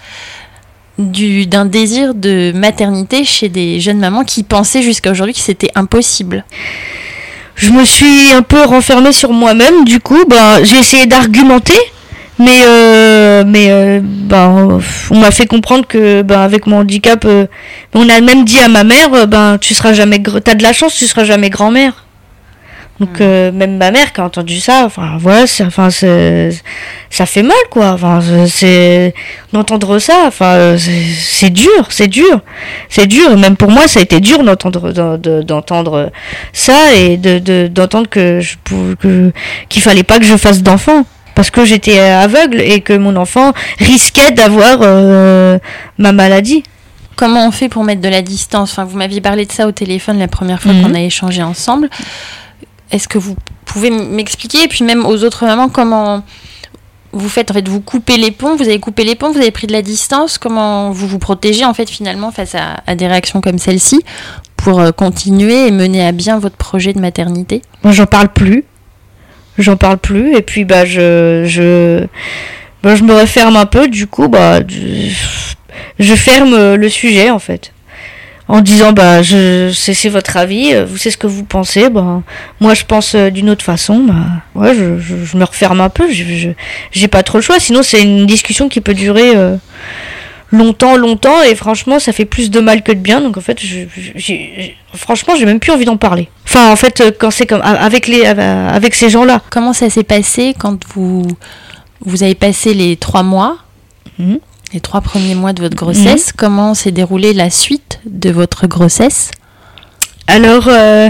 du- 1.10 1.46
d'un 1.48 1.66
désir 1.66 2.14
de 2.14 2.52
maternité 2.54 3.24
chez 3.26 3.50
des 3.50 3.80
jeunes 3.80 4.00
mamans 4.00 4.24
qui 4.24 4.44
pensaient 4.44 4.82
jusqu'à 4.84 5.12
aujourd'hui 5.12 5.34
que 5.34 5.40
c'était 5.40 5.72
impossible. 5.76 6.46
je 7.56 7.70
me 7.72 7.86
suis 7.86 8.32
un 8.34 8.42
peu 8.42 8.64
renfermée 8.64 9.12
sur 9.12 9.32
moi-même. 9.34 9.84
Du 9.86 10.00
coup, 10.00 10.24
bah, 10.28 10.64
j'ai 10.64 10.78
essayé 10.78 11.06
d'argumenter, 11.06 11.78
mais 12.40 12.62
euh, 12.66 13.44
mais 13.46 14.00
bah, 14.02 14.52
on 15.12 15.20
m'a 15.20 15.30
fait 15.32 15.46
comprendre 15.46 15.86
que 15.86 16.22
bah, 16.24 16.44
avec 16.44 16.66
mon 16.66 16.78
handicap, 16.80 17.24
euh, 17.26 17.46
on 17.94 18.10
a 18.10 18.20
même 18.22 18.46
dit 18.46 18.60
à 18.60 18.68
ma 18.68 18.84
mère, 18.84 19.28
ben 19.28 19.58
tu 19.60 19.74
seras 19.76 19.94
jamais, 19.94 20.20
t'as 20.44 20.56
de 20.56 20.64
la 20.64 20.74
chance, 20.74 20.96
tu 20.96 21.06
seras 21.06 21.24
jamais 21.24 21.50
grand-mère. 21.52 22.06
Donc 23.02 23.20
euh, 23.20 23.52
même 23.52 23.78
ma 23.78 23.90
mère 23.90 24.14
qui 24.14 24.22
a 24.22 24.26
entendu 24.26 24.60
ça, 24.60 24.84
enfin 24.86 25.18
voilà, 25.20 25.46
enfin 25.66 25.90
ça 25.90 27.26
fait 27.26 27.42
mal 27.44 27.58
quoi. 27.72 27.94
Enfin 27.94 28.20
c'est- 28.48 29.14
d'entendre 29.52 29.98
ça, 30.00 30.26
enfin 30.28 30.76
c'est 30.78 31.50
dur, 31.50 31.88
c'est 31.90 32.08
dur, 32.08 32.42
c'est 32.90 33.08
dur. 33.08 33.32
Et 33.32 33.36
même 33.36 33.58
pour 33.58 33.72
moi, 33.72 33.88
ça 33.88 34.00
a 34.00 34.04
été 34.04 34.20
dur 34.20 34.44
d'entendre 34.44 34.92
d'en- 34.92 35.18
de- 35.18 35.42
d'entendre 35.42 36.12
ça 36.54 36.94
et 36.96 37.18
de 37.18 37.40
de- 37.40 37.68
d'entendre 37.68 38.08
que 38.08 38.40
je 38.40 38.56
qu'il 39.68 39.82
fallait 39.82 40.04
pas 40.04 40.20
que 40.20 40.26
je 40.26 40.38
fasse 40.38 40.62
d'enfant 40.62 41.04
parce 41.34 41.50
que 41.50 41.66
j'étais 41.66 41.98
aveugle 42.00 42.62
et 42.62 42.82
que 42.82 42.94
mon 42.94 43.16
enfant 43.16 43.52
risquait 43.80 44.32
d'avoir 44.32 44.78
euh, 44.82 45.58
ma 45.98 46.12
maladie. 46.12 46.64
Comment 47.16 47.48
on 47.48 47.52
fait 47.52 47.70
pour 47.70 47.84
mettre 47.84 48.02
de 48.02 48.10
la 48.10 48.22
distance? 48.22 48.72
Enfin, 48.72 48.84
vous 48.84 48.98
m'aviez 48.98 49.22
parlé 49.22 49.46
de 49.46 49.52
ça 49.52 49.68
au 49.68 49.72
téléphone 49.72 50.18
la 50.20 50.28
première 50.28 50.62
fois 50.62 50.74
Mhm. 50.74 50.82
qu'on 50.84 50.94
a 50.96 51.02
échangé 51.02 51.44
ensemble. 51.44 51.90
Est-ce 52.92 53.08
que 53.08 53.18
vous 53.18 53.36
pouvez 53.66 53.90
m'expliquer 53.90 54.64
Et 54.64 54.68
puis 54.68 54.84
même 54.84 55.06
aux 55.06 55.24
autres 55.24 55.46
mamans, 55.46 55.70
comment 55.70 56.24
vous 57.14 57.30
faites 57.30 57.52
En 57.52 57.54
fait, 57.54 57.68
vous 57.68 57.82
coupez 57.82 58.18
les 58.18 58.32
ponts, 58.32 58.56
vous 58.56 58.64
avez 58.64 58.80
coupé 58.80 59.04
les 59.04 59.16
ponts, 59.16 59.32
vous 59.32 59.40
avez 59.40 59.52
pris 59.52 59.68
de 59.68 59.74
la 59.74 59.82
distance. 59.82 60.38
Comment 60.38 60.92
vous 60.92 61.08
vous 61.08 61.20
protégez 61.20 61.66
en 61.66 61.74
fait 61.74 61.90
finalement 61.90 62.32
face 62.32 62.56
à, 62.56 62.96
des 62.96 63.08
réactions 63.08 63.42
comme 63.42 63.58
celle-ci 63.58 64.02
pour 64.58 64.80
euh, 64.80 64.92
continuer 64.92 65.68
et 65.68 65.72
mener 65.72 66.06
à 66.06 66.12
bien 66.12 66.40
votre 66.40 66.58
projet 66.58 66.94
de 66.94 67.00
maternité? 67.00 67.62
Moi, 67.84 67.94
j'en 67.94 68.06
parle 68.06 68.30
plus. 68.30 68.66
J'en 69.58 69.78
parle 69.78 69.98
plus. 69.98 70.36
Et 70.36 70.42
puis, 70.42 70.66
bah, 70.66 70.86
je, 70.86 71.44
je, 71.46 72.06
bah, 72.84 72.96
je 72.96 73.04
me 73.04 73.14
referme 73.14 73.56
un 73.56 73.66
peu. 73.66 73.88
Du 73.88 74.08
coup, 74.08 74.28
bah, 74.28 74.60
je, 74.68 76.16
ferme 76.16 76.76
le 76.76 76.90
sujet, 76.90 77.30
en 77.30 77.40
fait. 77.40 77.74
En 78.52 78.60
disant, 78.62 78.92
bah, 78.92 79.22
je, 79.22 79.72
c'est, 79.74 80.10
votre 80.10 80.36
avis, 80.36 80.74
euh, 80.74 80.84
vous 80.86 80.98
savez 80.98 81.12
ce 81.12 81.18
que 81.18 81.28
vous 81.28 81.44
pensez, 81.46 81.90
bah, 81.90 82.22
moi, 82.60 82.74
je 82.74 82.84
pense 82.84 83.16
euh, 83.16 83.30
d'une 83.30 83.50
autre 83.50 83.64
façon, 83.64 84.04
bah, 84.04 84.14
ouais, 84.56 84.76
je, 84.76 85.00
je, 85.00 85.24
je 85.24 85.38
me 85.38 85.44
referme 85.46 85.80
un 85.80 85.90
peu. 85.90 86.12
Je- 86.12 86.50
j'ai 86.92 87.08
pas 87.08 87.24
trop 87.24 87.38
le 87.38 87.42
choix. 87.44 87.60
Sinon, 87.60 87.82
c'est 87.84 88.02
une 88.02 88.26
discussion 88.26 88.68
qui 88.68 88.82
peut 88.82 88.94
durer, 88.94 89.36
euh, 89.36 89.56
longtemps, 90.52 90.98
longtemps, 90.98 91.42
et 91.44 91.56
franchement, 91.56 91.98
ça 92.00 92.12
fait 92.12 92.26
plus 92.26 92.52
de 92.52 92.60
mal 92.60 92.84
que 92.84 92.92
de 92.92 93.00
bien. 93.00 93.22
Donc 93.22 93.38
en 93.38 93.42
fait, 93.42 93.58
je, 93.62 93.86
franchement, 94.96 95.34
j'ai 95.38 95.46
même 95.46 95.60
plus 95.62 95.72
envie 95.72 95.86
d'en 95.86 95.96
parler. 95.98 96.28
Enfin, 96.46 96.72
en 96.72 96.76
fait, 96.76 97.02
quand 97.20 97.32
c'est 97.32 97.46
comme 97.46 97.62
avec 97.64 98.08
les, 98.08 98.26
avec 98.26 98.94
ces 98.96 99.10
gens-là. 99.10 99.42
Comment 99.50 99.72
ça 99.72 99.90
s'est 99.90 100.04
passé 100.04 100.54
quand 100.60 100.78
vous, 100.94 101.26
vous 102.06 102.24
avez 102.24 102.36
passé 102.36 102.74
les 102.74 102.98
trois 102.98 103.24
mois, 103.24 103.60
Mhm. 104.20 104.40
les 104.74 104.82
trois 104.82 105.00
premiers 105.00 105.36
mois 105.36 105.54
de 105.54 105.62
votre 105.62 105.76
grossesse? 105.78 106.34
Comment 106.36 106.74
s'est 106.74 106.92
déroulée 106.92 107.32
la 107.34 107.50
suite? 107.50 107.91
De 108.06 108.30
votre 108.30 108.68
grossesse 108.68 109.32
Alors, 110.28 110.68
euh, 110.68 111.10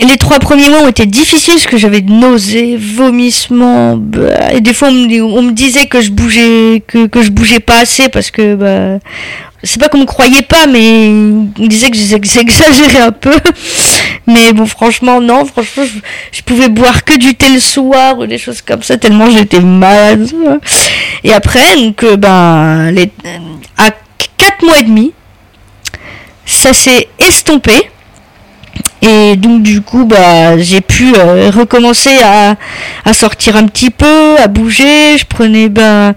les 0.00 0.16
trois 0.18 0.38
premiers 0.38 0.68
mois 0.68 0.80
ont 0.80 0.88
été 0.88 1.06
difficiles 1.06 1.54
parce 1.54 1.66
que 1.66 1.78
j'avais 1.78 2.00
nausées, 2.00 2.76
vomissements, 2.76 3.96
bah, 3.96 4.52
et 4.52 4.60
des 4.60 4.74
fois 4.74 4.88
on 4.88 4.92
me, 4.92 5.22
on 5.22 5.50
disait 5.50 5.86
que 5.86 6.00
je 6.00 6.10
bougeais, 6.10 6.82
que, 6.86 7.06
que 7.06 7.22
je 7.22 7.30
bougeais 7.30 7.60
pas 7.60 7.78
assez 7.78 8.08
parce 8.08 8.30
que 8.30 8.54
bah, 8.54 8.98
c'est 9.62 9.80
pas 9.80 9.88
qu'on 9.88 9.98
me 9.98 10.04
croyait 10.06 10.42
pas, 10.42 10.66
mais 10.66 11.08
il 11.58 11.68
disait 11.68 11.90
que 11.90 11.96
j'exagérais 11.96 13.00
un 13.00 13.12
peu. 13.12 13.34
Mais 14.26 14.52
bon, 14.52 14.66
franchement, 14.66 15.20
non, 15.20 15.44
franchement, 15.44 15.84
je, 16.32 16.42
pouvais 16.42 16.68
boire 16.68 17.04
que 17.04 17.16
du 17.16 17.34
thé 17.34 17.48
le 17.48 17.60
soir 17.60 18.18
ou 18.18 18.26
des 18.26 18.38
choses 18.38 18.60
comme 18.60 18.82
ça, 18.82 18.96
tellement 18.96 19.30
j'étais 19.30 19.60
malade. 19.60 20.28
Et 21.22 21.32
après, 21.32 21.76
donc, 21.76 22.02
euh, 22.02 22.16
ben, 22.16 22.90
les, 22.90 23.10
à 23.78 23.90
4 24.36 24.62
mois 24.64 24.78
et 24.78 24.82
demi, 24.84 25.12
ça 26.44 26.72
s'est 26.72 27.08
estompé. 27.18 27.90
Et 29.02 29.36
donc 29.36 29.62
du 29.62 29.82
coup, 29.82 30.04
bah, 30.04 30.58
j'ai 30.58 30.80
pu 30.80 31.12
euh, 31.16 31.50
recommencer 31.50 32.16
à, 32.24 32.56
sortir 33.12 33.56
un 33.56 33.66
petit 33.66 33.90
peu, 33.90 34.36
à 34.38 34.48
bouger. 34.48 35.18
Je 35.18 35.24
prenais, 35.24 35.68
ben, 35.68 36.14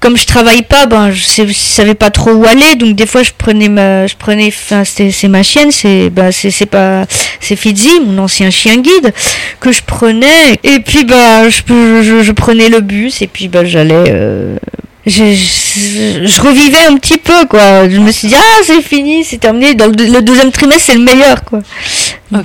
comme 0.00 0.16
je 0.16 0.26
travaille 0.26 0.62
pas, 0.62 0.86
ben, 0.86 1.10
je, 1.12 1.52
savais 1.52 1.94
pas 1.94 2.10
trop 2.10 2.32
où 2.32 2.44
aller. 2.44 2.74
Donc 2.74 2.96
des 2.96 3.06
fois, 3.06 3.22
je 3.22 3.30
prenais 3.36 3.68
ma, 3.68 4.06
je 4.06 4.16
prenais, 4.16 4.50
c'est 4.50 5.28
ma 5.28 5.42
chienne, 5.42 5.70
c'est, 5.70 6.10
ben, 6.10 6.32
c'est 6.32 6.66
pas, 6.66 7.06
c'est 7.40 7.56
Fitzy, 7.56 8.00
mon 8.04 8.24
ancien 8.24 8.50
chien 8.50 8.76
guide, 8.78 9.14
que 9.60 9.70
je 9.72 9.82
prenais. 9.82 10.58
Et 10.64 10.80
puis, 10.80 11.04
bah, 11.04 11.48
je, 11.48 11.62
je, 12.02 12.22
je 12.22 12.32
prenais 12.32 12.68
le 12.68 12.80
bus 12.80 13.22
et 13.22 13.28
puis, 13.28 13.48
bah, 13.48 13.64
j'allais. 13.64 14.04
Euh, 14.08 14.56
je, 15.06 15.34
je, 15.34 16.40
revivais 16.42 16.84
un 16.86 16.96
petit 16.96 17.18
peu 17.18 17.46
quoi. 17.46 17.88
Je 17.88 17.98
me 17.98 18.12
suis 18.12 18.28
dit 18.28 18.34
ah 18.36 18.62
c'est 18.64 18.82
fini, 18.82 19.24
c'est 19.24 19.38
terminé. 19.38 19.74
Dans 19.74 19.86
le, 19.86 20.20
deuxième 20.20 20.52
trimestre 20.52 20.84
c'est 20.86 20.94
le 20.94 21.00
meilleur 21.00 21.44
quoi. 21.44 21.60
Ok. 22.34 22.44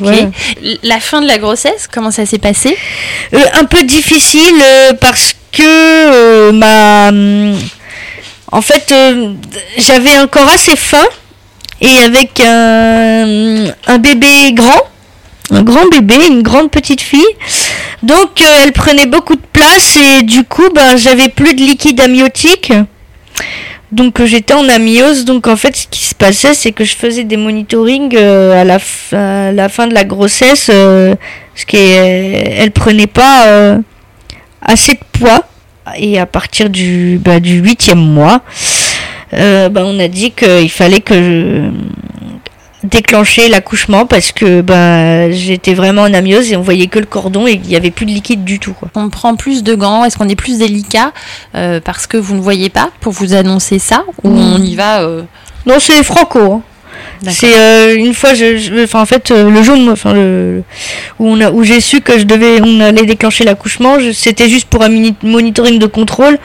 La 0.84 1.00
fin 1.00 1.22
de 1.22 1.28
la 1.28 1.38
grossesse, 1.38 1.88
comment 1.92 2.12
ça 2.12 2.26
s'est 2.26 2.40
passé? 2.40 2.78
Euh, 3.34 3.40
Un 3.54 3.66
peu 3.66 3.84
difficile 3.84 4.62
euh, 4.62 4.94
parce 5.00 5.36
que 5.52 5.64
euh, 5.64 6.52
ma, 6.52 7.12
en 8.52 8.62
fait 8.62 8.94
j'avais 9.78 10.16
un 10.16 10.28
corps 10.28 10.50
assez 10.50 10.76
fin 10.76 11.06
et 11.82 11.98
avec 12.00 12.40
un, 12.40 13.68
un 13.88 13.98
bébé 13.98 14.54
grand 14.54 14.82
un 15.52 15.64
grand 15.64 15.88
bébé, 15.88 16.16
une 16.30 16.42
grande 16.42 16.72
petite 16.72 17.02
fille. 17.02 17.26
Donc 18.04 18.42
euh, 18.42 18.46
elle 18.64 18.72
prenait 18.72 19.06
beaucoup 19.06 19.36
de 19.36 19.46
place 19.54 19.98
et 19.98 20.24
du 20.24 20.44
coup 20.44 20.70
ben, 20.74 20.98
j'avais 20.98 21.30
plus 21.30 21.54
de 21.54 21.62
liquide 21.62 22.00
amniotique. 22.02 22.74
Donc 23.92 24.20
euh, 24.20 24.26
j'étais 24.26 24.54
en 24.54 24.68
amniose. 24.68 25.26
Donc 25.26 25.48
en 25.48 25.56
fait 25.56 25.76
ce 25.76 25.88
qui 25.88 26.04
se 26.04 26.16
passait 26.16 26.54
c'est 26.54 26.72
que 26.72 26.84
je 26.84 26.96
faisais 26.96 27.24
des 27.24 27.38
monitorings 27.38 28.16
euh, 28.16 28.62
à, 28.62 29.52
la 29.52 29.70
fin 29.70 29.88
de 29.88 29.94
la 29.94 30.04
grossesse. 30.04 30.68
parce 30.68 31.66
qu'elle 31.66 32.72
prenait 32.72 33.08
pas 33.08 33.78
assez 34.62 34.94
de 34.94 35.20
poids. 35.20 35.48
Et 35.98 36.18
à 36.20 36.26
partir 36.26 36.72
du, 36.72 37.20
bah, 37.24 37.40
du 37.40 37.60
8 37.60 37.94
mois, 37.96 38.42
ben, 39.32 39.72
on 39.78 40.00
a 40.00 40.08
dit 40.08 40.32
qu'il 40.32 40.72
fallait 40.72 41.00
que 41.00 41.14
je, 41.14 41.70
déclencher 42.86 43.50
l'accouchement 43.50 44.06
parce 44.06 44.32
que 44.32 44.62
ben 44.62 45.32
j'étais 45.32 45.74
vraiment 45.74 46.04
en 46.04 46.14
amiose 46.14 46.52
et 46.52 46.56
on 46.56 46.62
voyait 46.62 46.88
que 46.88 47.00
le 47.00 47.06
cordon 47.06 47.48
et 47.48 47.54
il 47.54 47.62
n'y 47.62 47.76
avait 47.76 47.92
plus 47.92 48.06
de 48.06 48.12
liquide 48.12 48.44
du 48.44 48.60
tout. 48.60 48.76
On 48.96 49.10
prend 49.10 49.36
plus 49.36 49.64
de 49.64 49.76
gants, 49.76 50.06
est-ce 50.06 50.18
qu'on 50.18 50.30
est 50.30 50.36
plus 50.36 50.60
délicat 50.60 51.12
euh, 51.56 51.80
parce 51.84 52.08
que 52.08 52.18
vous 52.18 52.36
ne 52.36 52.42
voyez 52.42 52.70
pas 52.70 52.90
pour 53.02 53.14
vous 53.14 53.34
annoncer 53.34 53.80
ça 53.80 54.04
ou 54.24 54.30
hmm. 54.30 54.54
on 54.56 54.62
y 54.62 54.76
va 54.76 55.02
euh? 55.02 55.24
Non, 55.66 55.80
c'est 55.80 56.04
franco. 56.04 56.40
Hein. 56.40 56.62
C'est 57.28 57.58
euh, 57.58 57.96
une 57.96 58.14
fois, 58.14 58.34
je, 58.34 58.84
enfin 58.84 59.02
en 59.02 59.06
fait 59.06 59.32
le 59.32 59.64
jour, 59.64 59.78
enfin 59.90 60.14
le, 60.14 60.64
où 61.20 61.28
on 61.28 61.42
a, 61.42 61.52
où 61.52 61.64
j'ai 61.64 61.82
su 61.82 62.02
que 62.02 62.20
je 62.20 62.24
devais, 62.24 62.62
on 62.62 62.80
allait 62.80 63.06
déclencher 63.06 63.44
l'accouchement, 63.44 63.98
c'était 64.14 64.48
juste 64.48 64.68
pour 64.70 64.84
un 64.84 64.90
mini 64.90 65.16
monitoring 65.24 65.80
de 65.80 65.88
contrôle. 65.88 66.38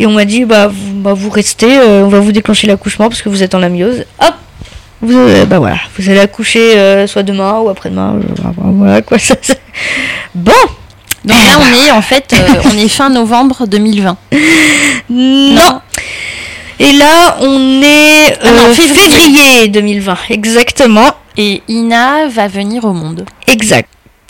Et 0.00 0.06
on 0.06 0.12
m'a 0.12 0.24
dit 0.24 0.44
bah 0.44 0.68
vous, 0.68 0.94
bah, 0.94 1.12
vous 1.14 1.30
restez, 1.30 1.78
on 1.78 2.08
va 2.08 2.20
vous 2.20 2.32
déclencher 2.32 2.66
l'accouchement 2.66 3.08
parce 3.08 3.22
que 3.22 3.28
vous 3.28 3.42
êtes 3.42 3.54
en 3.54 3.62
amiose. 3.62 4.04
Hop, 4.20 4.34
vous, 5.00 5.16
euh, 5.16 5.44
bah 5.44 5.58
voilà, 5.58 5.78
vous 5.96 6.10
allez 6.10 6.18
accoucher 6.18 6.76
euh, 6.76 7.06
soit 7.06 7.22
demain 7.22 7.60
ou 7.60 7.68
après-demain. 7.68 8.16
Euh, 8.16 8.50
voilà 8.56 9.02
quoi. 9.02 9.18
Ça, 9.18 9.34
Bon. 10.34 10.52
Donc 11.24 11.36
là, 11.36 11.58
on 11.60 11.86
est 11.86 11.90
en 11.90 12.02
fait, 12.02 12.34
on 12.64 12.76
est 12.78 12.88
fin 12.88 13.10
novembre 13.10 13.66
2020. 13.66 14.16
Non. 15.10 15.80
Et 16.78 16.92
là, 16.92 17.38
on 17.40 17.82
est 17.82 18.38
ah 18.42 18.72
février. 18.74 19.68
2020, 19.68 20.16
exactement. 20.28 21.14
Et 21.38 21.62
Ina 21.66 22.28
va 22.28 22.46
venir 22.46 22.84
au 22.84 22.92
monde. 22.92 23.24
Exact. 23.46 23.88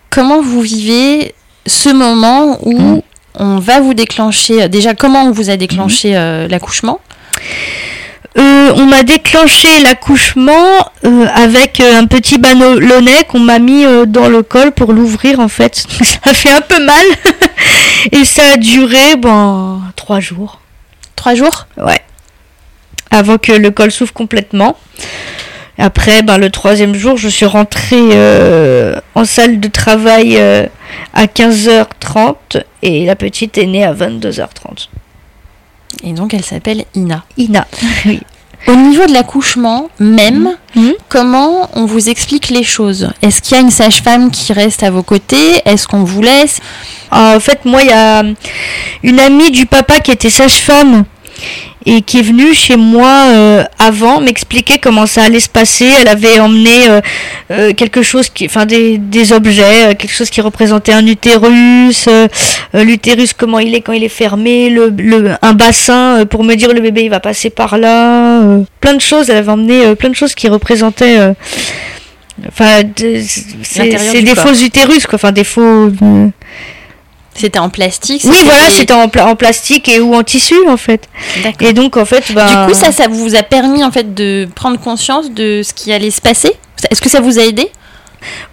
Comment 0.09 0.41
vous 0.41 0.61
vivez 0.61 1.35
ce 1.67 1.89
moment 1.89 2.59
où 2.63 2.79
hmm. 2.79 3.01
on 3.35 3.59
va 3.59 3.81
vous 3.81 3.93
déclencher 3.93 4.69
Déjà, 4.69 4.95
comment 4.95 5.25
on 5.25 5.33
vous 5.33 5.51
a 5.51 5.57
déclenché 5.57 6.13
hmm. 6.13 6.47
l'accouchement? 6.49 7.01
Euh, 8.39 8.73
on 8.77 8.87
m'a 8.87 9.03
déclenché 9.03 9.69
l'accouchement 9.83 10.91
euh, 11.05 11.27
avec 11.35 11.81
euh, 11.81 11.99
un 11.99 12.07
petit 12.07 12.39
ballonnet 12.39 13.25
qu'on 13.29 13.41
m'a 13.41 13.59
mis 13.59 13.85
dans 14.07 14.29
le 14.29 14.43
col 14.43 14.71
pour 14.71 14.93
l'ouvrir 14.93 15.41
en 15.41 15.49
fait. 15.49 15.75
ça 16.25 16.33
fait 16.35 16.53
un 16.53 16.61
peu 16.61 16.83
mal 16.85 17.05
et 18.13 18.25
ça 18.25 18.43
a 18.55 18.57
duré 18.57 19.17
bon 19.17 19.81
trois 19.97 20.21
jours. 20.21 20.61
Trois 21.17 21.35
jours? 21.35 21.67
Ouais. 21.77 22.01
Avant 23.11 23.39
que 23.39 23.53
le 23.53 23.71
col 23.71 23.91
s'ouvre 23.91 24.13
complètement. 24.13 24.77
Après, 25.81 26.23
ben, 26.23 26.39
le 26.39 26.51
troisième 26.51 26.95
jour, 26.95 27.17
je 27.17 27.29
suis 27.29 27.47
rentrée 27.47 28.11
en 29.15 29.25
salle 29.25 29.61
de 29.61 29.69
travail 29.69 30.37
à 31.15 31.27
15h30 31.27 32.65
et 32.83 33.07
la 33.07 33.17
petite 33.17 33.59
est 33.59 33.67
née 33.67 33.85
à 33.85 33.95
22h30. 33.95 34.89
Et 36.03 36.13
donc 36.13 36.35
elle 36.35 36.45
s'appelle 36.45 36.85
Ina. 36.95 37.25
Ina, 37.37 37.67
oui. 38.07 38.21
Au 38.67 38.75
niveau 38.75 39.07
de 39.07 39.13
l'accouchement 39.13 39.89
même, 40.01 40.57
mhm. 40.75 40.83
Mhm. 40.83 40.93
comment 41.09 41.71
on 41.75 41.87
vous 41.87 42.09
explique 42.09 42.49
les 42.49 42.65
choses? 42.65 43.09
Est-ce 43.23 43.41
qu'il 43.41 43.57
y 43.57 43.61
a 43.61 43.63
une 43.63 43.71
sage-femme 43.71 44.31
qui 44.31 44.53
reste 44.53 44.83
à 44.83 44.91
vos 44.91 45.03
côtés? 45.03 45.63
Est-ce 45.65 45.87
qu'on 45.87 46.03
vous 46.05 46.23
laisse? 46.23 46.61
En 47.11 47.39
fait, 47.41 47.65
moi, 47.65 47.83
il 47.83 47.89
y 47.89 47.93
a 47.93 48.25
une 49.03 49.21
amie 49.21 49.51
du 49.51 49.67
papa 49.67 50.01
qui 50.01 50.11
était 50.11 50.29
sage-femme 50.31 51.05
et 51.91 52.03
qui 52.03 52.19
est 52.19 52.23
venue 52.23 52.53
chez 52.53 52.77
moi 52.77 53.31
euh, 53.31 53.65
avant 53.79 54.21
m'expliquer 54.21 54.77
comment 54.77 55.07
ça 55.07 55.23
allait 55.23 55.41
se 55.41 55.49
passer. 55.49 55.89
Elle 55.99 56.09
avait 56.09 56.39
emmené 56.39 56.87
euh, 56.87 57.01
euh, 57.51 57.73
quelque 57.73 58.03
chose 58.03 58.29
qui, 58.29 58.45
enfin 58.45 58.67
des, 58.67 58.99
des 58.99 59.33
objets, 59.33 59.97
quelque 59.99 60.13
chose 60.13 60.29
qui 60.29 60.43
représentait 60.43 60.93
un 60.93 61.07
utérus, 61.07 62.07
l'utérus 62.75 63.33
comment 63.33 63.59
il 63.59 63.75
est 63.75 63.81
quand 63.81 63.95
il 63.95 64.05
est 64.05 64.11
fermé, 64.11 64.69
le, 64.69 64.91
le 64.99 65.31
un 65.41 65.55
bassin 65.55 66.27
pour 66.27 66.45
me 66.45 66.57
dire 66.57 66.75
le 66.75 66.81
bébé 66.81 67.05
il 67.05 67.11
va 67.11 67.21
passer 67.21 67.49
par 67.49 67.79
là, 67.79 68.43
plein 68.81 68.93
de 68.93 69.01
choses. 69.01 69.31
Elle 69.31 69.39
avait 69.39 69.51
emmené 69.51 69.95
plein 69.97 70.11
de 70.11 70.15
choses 70.15 70.35
qui 70.35 70.49
représentaient. 70.49 71.19
Enfin, 72.47 72.83
c'est 73.63 74.23
des 74.23 74.35
faux 74.35 74.53
utérus, 74.53 75.07
quoi. 75.07 75.17
Enfin, 75.17 75.33
des 75.33 75.45
faux. 75.45 75.91
C'était 77.39 77.59
en 77.59 77.69
plastique 77.69 78.23
Oui, 78.25 78.37
voilà, 78.45 78.71
c'était 78.71 78.93
en, 78.93 79.05
en, 79.05 79.37
plastique 79.37 79.89
et 79.89 80.01
ou 80.01 80.15
en 80.15 80.23
tissu 80.23 80.57
en 80.69 80.77
fait. 80.77 81.09
Et 81.61 81.73
donc 81.73 81.97
en 81.97 82.05
fait, 82.05 82.33
bah... 82.33 82.67
du 82.67 82.73
coup, 82.73 82.79
ça, 82.79 82.93
ça 82.93 83.07
vous 83.09 83.35
a 83.35 83.43
permis 83.43 83.85
en 83.85 83.93
fait 83.93 84.15
de 84.15 84.49
prendre 84.55 84.79
conscience 84.79 85.31
de 85.31 85.63
ce 85.63 85.73
qui 85.73 85.93
allait 85.93 86.11
se 86.11 86.21
passer? 86.21 86.53
Est-ce 86.91 87.01
que 87.01 87.09
ça 87.09 87.21
vous 87.21 87.39
a 87.39 87.43
aidé? 87.43 87.71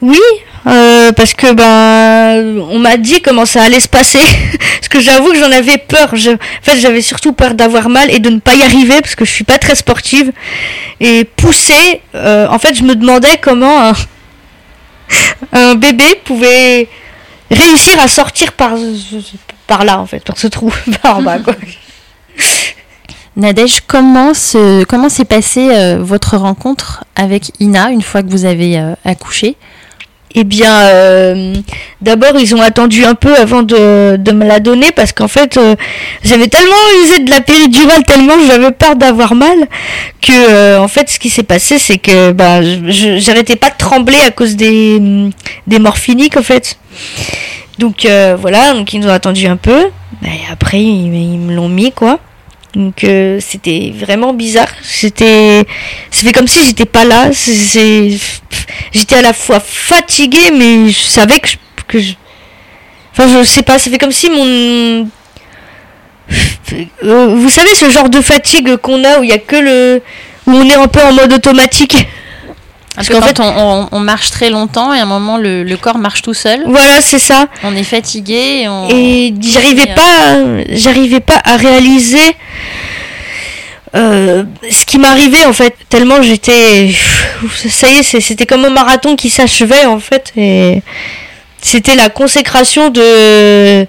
Oui, 0.02 0.20
euh, 0.68 1.12
parce 1.12 1.34
que 1.34 1.54
ben 1.54 2.64
on 2.70 2.80
m'a 2.80 2.98
dit 2.98 3.22
comment 3.22 3.46
ça 3.46 3.64
allait 3.64 3.80
se 3.80 3.88
passer. 3.88 4.20
parce 4.60 4.90
que 4.90 5.00
j'avoue 5.00 5.32
que 5.32 5.38
j'en 5.38 5.52
avais 5.52 5.78
peur. 5.78 6.16
Je... 6.16 6.32
En 6.32 6.38
fait, 6.62 6.78
j'avais 6.80 7.02
surtout 7.02 7.34
peur 7.34 7.54
d'avoir 7.54 7.90
mal 7.90 8.12
et 8.12 8.20
de 8.20 8.30
ne 8.30 8.40
pas 8.40 8.56
y 8.56 8.64
arriver 8.64 9.02
parce 9.02 9.16
que 9.16 9.26
je 9.26 9.32
suis 9.32 9.44
pas 9.44 9.58
très 9.58 9.76
sportive. 9.76 10.32
Et 11.00 11.24
pousser, 11.24 12.02
euh, 12.16 12.48
en 12.50 12.60
fait, 12.60 12.74
je 12.76 12.84
me 12.84 12.96
demandais 12.96 13.38
comment 13.42 13.90
un, 13.90 13.94
un 15.54 15.76
bébé 15.76 16.06
pouvait 16.24 16.88
réussir 17.52 18.00
à 18.00 18.08
sortir 18.08 18.54
par, 18.54 18.76
là, 19.84 20.00
en 20.00 20.06
fait, 20.06 20.24
par 20.24 20.38
ce 20.38 20.48
trou, 20.48 20.72
par 21.02 21.22
bas, 21.22 21.40
quoi. 21.40 21.56
Nadège, 23.38 23.82
comment 23.86 24.34
s'est 24.34 24.86
comment 24.88 25.10
passée 25.28 25.70
euh, 25.76 25.98
votre 26.02 26.38
rencontre 26.38 27.04
avec 27.18 27.52
Ina 27.60 27.92
une 27.92 28.02
fois 28.02 28.24
que 28.24 28.30
vous 28.30 28.46
avez 28.46 28.80
euh, 28.80 28.94
accouché? 29.04 29.58
Eh 30.36 30.44
bien, 30.44 30.74
euh, 30.74 31.54
d'abord, 32.02 32.32
ils 32.38 32.54
ont 32.56 32.62
attendu 32.62 33.06
un 33.06 33.16
peu 33.16 33.34
avant 33.36 33.64
de, 33.64 34.18
me 34.32 34.46
la 34.46 34.60
donner 34.60 34.92
parce 34.92 35.14
qu'en 35.14 35.28
fait, 35.28 35.60
j'avais 36.24 36.48
tellement 36.48 36.76
usé 37.04 37.24
de 37.24 37.30
la 37.30 37.42
péridurale, 37.42 38.04
tellement 38.04 38.34
j'avais 38.48 38.72
peur 38.72 38.96
d'avoir 38.96 39.34
mal, 39.34 39.68
que 40.22 40.78
en 40.78 40.88
fait, 40.88 41.10
ce 41.10 41.20
qui 41.20 41.30
s'est 41.30 41.44
passé, 41.44 41.80
c'est 41.80 41.98
que 41.98 42.32
bah, 42.32 42.62
j'arrêtais 42.62 43.56
pas 43.56 43.70
de 43.70 43.78
trembler 43.78 44.18
à 44.26 44.32
cause 44.32 44.56
des, 44.56 45.00
morphiniques, 45.80 46.38
en 46.38 46.44
fait. 46.44 46.78
Donc 47.80 48.06
euh, 48.06 48.38
voilà, 48.40 48.74
ils 48.92 49.00
nous 49.00 49.08
ont 49.08 49.14
attendu 49.14 49.48
un 49.48 49.58
peu. 49.58 49.88
Et 50.24 50.52
après, 50.52 50.82
ils, 50.82 51.10
me 51.10 51.54
l'ont 51.54 51.70
mis, 51.70 51.92
quoi. 51.92 52.20
Donc 52.76 53.04
euh, 53.04 53.40
c'était 53.40 53.94
vraiment 53.96 54.34
bizarre. 54.34 54.70
C'était, 54.84 55.66
fait 56.12 56.32
comme 56.34 56.48
si 56.48 56.64
j'étais 56.66 56.86
pas 56.86 57.06
là. 57.06 57.32
j'étais 57.32 59.16
à 59.16 59.22
la 59.22 59.34
fois 59.34 59.60
fatiguée, 59.62 60.52
mais 60.52 60.90
je 60.90 61.00
savais 61.00 61.40
que 61.40 61.48
je, 61.48 61.58
que 61.88 62.00
je, 62.00 62.14
enfin 63.14 63.28
je 63.28 63.44
sais 63.44 63.64
pas. 63.64 63.80
Ça 63.80 63.90
fait 63.90 63.98
comme 63.98 64.12
si 64.12 64.30
mon, 64.30 65.08
vous 67.02 67.50
savez 67.50 67.76
ce 67.76 67.90
genre 67.90 68.10
de 68.10 68.22
fatigue 68.22 68.76
qu'on 68.78 69.04
a 69.04 69.20
où 69.20 69.24
il 69.24 69.30
y 69.30 69.34
a 69.34 69.38
que 69.38 69.56
le, 69.56 70.02
où 70.48 70.52
on 70.52 70.68
est 70.68 70.76
un 70.76 70.88
peu 70.88 71.02
en 71.02 71.14
mode 71.14 71.32
automatique. 71.32 71.96
Parce 72.96 73.10
qu'en 73.10 73.22
fait, 73.22 73.40
on, 73.40 73.90
on, 73.92 74.00
marche 74.00 74.32
très 74.32 74.50
longtemps 74.50 74.94
et 74.94 75.00
à 75.00 75.04
un 75.04 75.06
moment, 75.06 75.38
le, 75.38 75.64
le 75.64 75.78
corps 75.78 75.98
marche 75.98 76.22
tout 76.22 76.34
seul. 76.34 76.64
Voilà, 76.66 77.02
c'est 77.02 77.20
ça. 77.20 77.48
On 77.64 77.76
est 77.76 77.84
fatigué. 77.84 78.62
Et, 78.62 78.70
on, 78.70 78.90
et 78.90 79.34
j'arrivais 79.42 79.94
pas, 79.94 80.38
j'arrivais 80.70 81.20
pas 81.20 81.42
à 81.44 81.58
réaliser 81.58 82.36
euh, 83.96 84.44
ce 84.70 84.86
qui 84.86 84.98
m'arrivait 84.98 85.46
en 85.46 85.54
fait. 85.54 85.76
Tellement 85.90 86.22
j'étais, 86.22 86.94
ça 87.70 87.90
y 87.90 88.00
est, 88.00 88.20
c'était 88.20 88.46
comme 88.46 88.66
un 88.66 88.70
marathon 88.70 89.16
qui 89.16 89.30
s'achevait 89.30 89.86
en 89.86 90.00
fait. 90.00 90.34
Et 90.36 90.82
c'était 91.62 91.96
la 91.96 92.10
consécration 92.10 92.90
de 92.90 93.88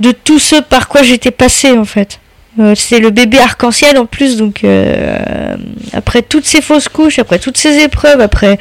de 0.00 0.12
tout 0.12 0.38
ce 0.38 0.56
par 0.56 0.88
quoi 0.88 1.02
j'étais 1.02 1.30
passé 1.30 1.72
en 1.72 1.84
fait. 1.84 2.18
Euh, 2.58 2.74
c'est 2.76 2.98
le 2.98 3.08
bébé 3.08 3.38
arc-en-ciel 3.38 3.96
en 3.96 4.04
plus, 4.04 4.36
donc 4.36 4.62
euh, 4.62 5.56
après 5.94 6.20
toutes 6.20 6.44
ces 6.44 6.60
fausses 6.60 6.88
couches, 6.88 7.18
après 7.18 7.38
toutes 7.38 7.56
ces 7.56 7.82
épreuves, 7.82 8.20
après 8.20 8.58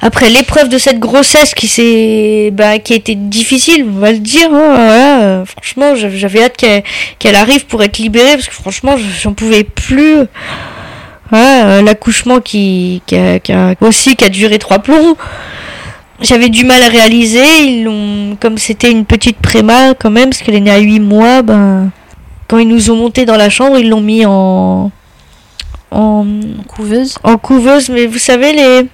après 0.00 0.30
l'épreuve 0.30 0.68
de 0.68 0.78
cette 0.78 1.00
grossesse 1.00 1.52
qui 1.52 1.66
s'est 1.66 2.50
bah, 2.52 2.78
qui 2.78 2.92
a 2.92 2.96
été 2.96 3.16
difficile, 3.16 3.86
on 3.88 3.98
va 3.98 4.12
le 4.12 4.18
dire. 4.18 4.50
Hein, 4.52 5.42
franchement, 5.46 5.96
j'avais 5.96 6.44
hâte 6.44 6.64
qu'elle 7.18 7.34
arrive 7.34 7.66
pour 7.66 7.82
être 7.82 7.98
libérée 7.98 8.34
parce 8.34 8.46
que 8.46 8.54
franchement, 8.54 8.96
j'en 9.20 9.32
pouvais 9.32 9.64
plus. 9.64 10.26
L'accouchement 11.30 12.40
qui, 12.40 13.02
qui, 13.04 13.14
a, 13.14 13.38
qui 13.38 13.52
a 13.52 13.74
aussi 13.80 14.16
qui 14.16 14.24
a 14.24 14.30
duré 14.30 14.58
trois 14.58 14.78
plombs 14.78 15.14
j'avais 16.20 16.48
du 16.48 16.64
mal 16.64 16.82
à 16.82 16.88
réaliser. 16.88 17.44
Ils 17.64 17.84
l'ont, 17.84 18.36
comme 18.40 18.58
c'était 18.58 18.90
une 18.90 19.04
petite 19.04 19.38
préma 19.38 19.94
quand 19.94 20.10
même, 20.10 20.30
parce 20.30 20.42
qu'elle 20.42 20.54
est 20.54 20.60
née 20.60 20.70
à 20.70 20.78
8 20.78 21.00
mois, 21.00 21.42
ben, 21.42 21.90
quand 22.48 22.58
ils 22.58 22.68
nous 22.68 22.90
ont 22.90 22.96
monté 22.96 23.24
dans 23.24 23.36
la 23.36 23.50
chambre, 23.50 23.78
ils 23.78 23.88
l'ont 23.88 24.00
mis 24.00 24.24
en, 24.26 24.90
en, 25.90 26.26
couveuse. 26.66 27.18
En 27.22 27.36
couveuse, 27.38 27.88
mais 27.90 28.06
vous 28.06 28.18
savez 28.18 28.52
les, 28.52 28.86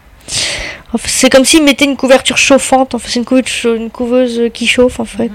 c'est 1.04 1.30
comme 1.30 1.44
s'ils 1.44 1.64
mettaient 1.64 1.84
une 1.84 1.96
couverture 1.96 2.36
chauffante. 2.36 2.94
En 2.94 2.98
fait, 2.98 3.10
c'est 3.10 3.18
une 3.20 3.24
couveuse, 3.24 3.64
une 3.64 3.90
couveuse 3.90 4.42
qui 4.52 4.66
chauffe 4.66 5.00
en 5.00 5.04
fait, 5.04 5.30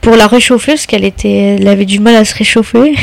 pour 0.00 0.16
la 0.16 0.26
réchauffer 0.26 0.72
parce 0.72 0.86
qu'elle 0.86 1.04
était, 1.04 1.56
elle 1.58 1.68
avait 1.68 1.84
du 1.84 2.00
mal 2.00 2.16
à 2.16 2.24
se 2.24 2.34
réchauffer. 2.34 2.94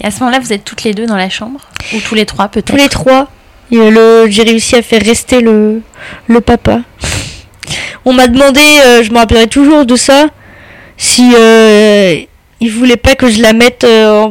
Et 0.00 0.06
à 0.06 0.10
ce 0.10 0.20
moment-là, 0.20 0.40
vous 0.40 0.52
êtes 0.52 0.64
toutes 0.64 0.84
les 0.84 0.92
deux 0.92 1.06
dans 1.06 1.16
la 1.16 1.30
chambre? 1.30 1.60
Ou 1.94 2.00
tous 2.00 2.14
les 2.14 2.26
trois 2.26 2.48
peut-être? 2.48 2.66
Tous 2.66 2.76
les 2.76 2.88
trois. 2.88 3.28
Le, 3.70 4.26
j'ai 4.28 4.42
réussi 4.42 4.76
à 4.76 4.82
faire 4.82 5.02
rester 5.02 5.40
le, 5.40 5.82
le 6.28 6.40
papa. 6.40 6.80
On 8.04 8.12
m'a 8.12 8.28
demandé, 8.28 8.60
euh, 8.60 9.02
je 9.02 9.10
me 9.10 9.18
rappellerai 9.18 9.48
toujours 9.48 9.84
de 9.84 9.96
ça, 9.96 10.26
si 10.96 11.32
euh, 11.34 12.20
il 12.60 12.70
voulait 12.70 12.96
pas 12.96 13.14
que 13.14 13.28
je 13.28 13.42
la 13.42 13.52
mette 13.52 13.84
euh, 13.84 14.30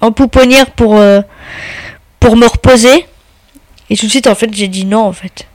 en, 0.00 0.12
pouponnière 0.12 0.70
pour, 0.70 0.96
euh, 0.96 1.20
pour 2.20 2.36
me 2.36 2.46
reposer. 2.46 3.06
Et 3.90 3.96
tout 3.96 4.06
de 4.06 4.10
suite, 4.10 4.26
en 4.26 4.34
fait, 4.34 4.52
j'ai 4.52 4.68
dit 4.68 4.84
non, 4.84 5.00
en 5.00 5.12
fait. 5.12 5.46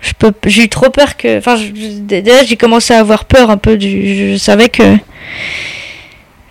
Je 0.00 0.12
peux, 0.18 0.32
j'ai 0.46 0.64
eu 0.64 0.68
trop 0.68 0.90
peur 0.90 1.16
que, 1.16 1.38
enfin, 1.38 1.56
déjà, 1.74 2.42
j'ai 2.44 2.56
commencé 2.56 2.92
à 2.92 2.98
avoir 2.98 3.24
peur 3.24 3.50
un 3.50 3.56
peu 3.56 3.76
du, 3.76 4.32
je 4.32 4.36
savais 4.36 4.68
que, 4.68 4.96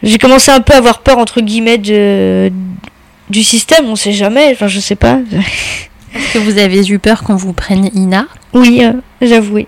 j'ai 0.03 0.17
commencé 0.17 0.51
un 0.51 0.61
peu 0.61 0.73
à 0.73 0.77
avoir 0.77 0.99
peur, 0.99 1.17
entre 1.17 1.41
guillemets, 1.41 1.77
de, 1.77 2.49
du 3.29 3.43
système, 3.43 3.87
on 3.87 3.97
sait 3.97 4.13
jamais, 4.13 4.51
enfin, 4.53 4.67
je 4.67 4.79
sais 4.79 4.95
pas. 4.95 5.19
Est-ce 6.15 6.33
que 6.33 6.39
vous 6.39 6.57
avez 6.57 6.87
eu 6.87 6.97
peur 6.97 7.23
qu'on 7.23 7.35
vous 7.35 7.53
prenne 7.53 7.89
Ina? 7.93 8.27
Oui, 8.53 8.81
euh, 8.83 8.93
j'avoue. 9.21 9.59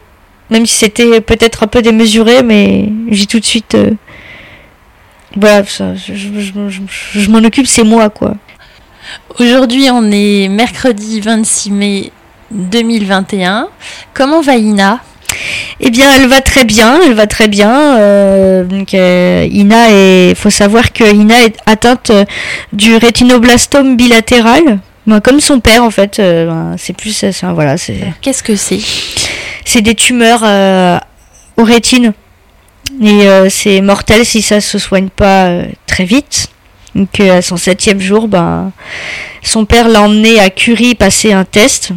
Même 0.50 0.66
si 0.66 0.76
c'était 0.76 1.20
peut-être 1.22 1.64
un 1.64 1.68
peu 1.68 1.82
démesuré, 1.82 2.42
mais 2.42 2.90
j'ai 3.10 3.26
tout 3.26 3.40
de 3.40 3.46
suite 3.46 3.76
voilà, 5.36 5.64
ça, 5.66 5.96
je, 5.96 6.14
je, 6.14 7.30
m'en 7.30 7.40
occupe, 7.40 7.68
c'est 7.68 7.84
moi, 7.84 8.10
quoi. 8.10 8.36
Aujourd'hui, 9.40 9.90
on 9.92 10.12
est 10.12 10.48
mercredi 10.48 11.22
26 11.22 11.72
mai 11.72 12.12
2021. 12.52 13.68
Comment 14.14 14.42
va 14.42 14.56
Ina? 14.56 15.00
Eh 15.80 15.90
bien, 15.90 16.14
elle 16.16 16.28
va 16.28 16.42
très 16.42 16.66
bien, 16.66 17.00
elle 17.04 17.16
va 17.16 17.26
très 17.26 17.48
bien. 17.48 17.98
Euh, 17.98 18.64
donc, 18.64 18.94
euh, 18.94 19.48
Ina 19.52 19.90
il 19.90 20.36
faut 20.36 20.52
savoir 20.52 20.94
que 20.94 21.04
Ina 21.04 21.44
est 21.44 21.58
atteinte 21.66 22.12
du 22.72 22.96
rétinoblastome 22.96 23.98
bilatéral, 23.98 24.80
ben, 25.08 25.20
comme 25.20 25.40
son 25.40 25.60
père 25.60 25.84
en 25.84 25.90
fait. 25.90 26.20
Euh, 26.20 26.46
ben, 26.46 26.76
c'est 26.78 26.96
plus, 26.96 27.26
voilà, 27.54 27.78
c'est. 27.78 28.14
Qu'est-ce 28.22 28.44
que 28.44 28.56
c'est? 28.56 28.80
C'est 29.66 29.82
des 29.82 29.96
tumeurs 29.96 30.44
aux 31.58 31.64
rétines. 31.64 32.14
Et 33.02 33.28
euh, 33.28 33.50
c'est 33.50 33.82
mortel 33.82 34.26
si 34.26 34.42
ça 34.42 34.62
se 34.62 34.78
soigne 34.78 35.10
pas 35.10 35.48
euh, 35.48 35.66
très 35.88 36.06
vite. 36.06 36.50
Donc 36.96 37.20
euh, 37.20 37.38
à 37.38 37.42
son 37.42 37.58
septième 37.58 38.00
jour, 38.00 38.28
ben, 38.28 38.72
son 39.42 39.66
père 39.66 39.88
l'a 39.88 40.02
emmené 40.02 40.40
à 40.40 40.50
Curie 40.50 40.96
passer 40.96 41.34
un 41.34 41.46
test 41.46 41.92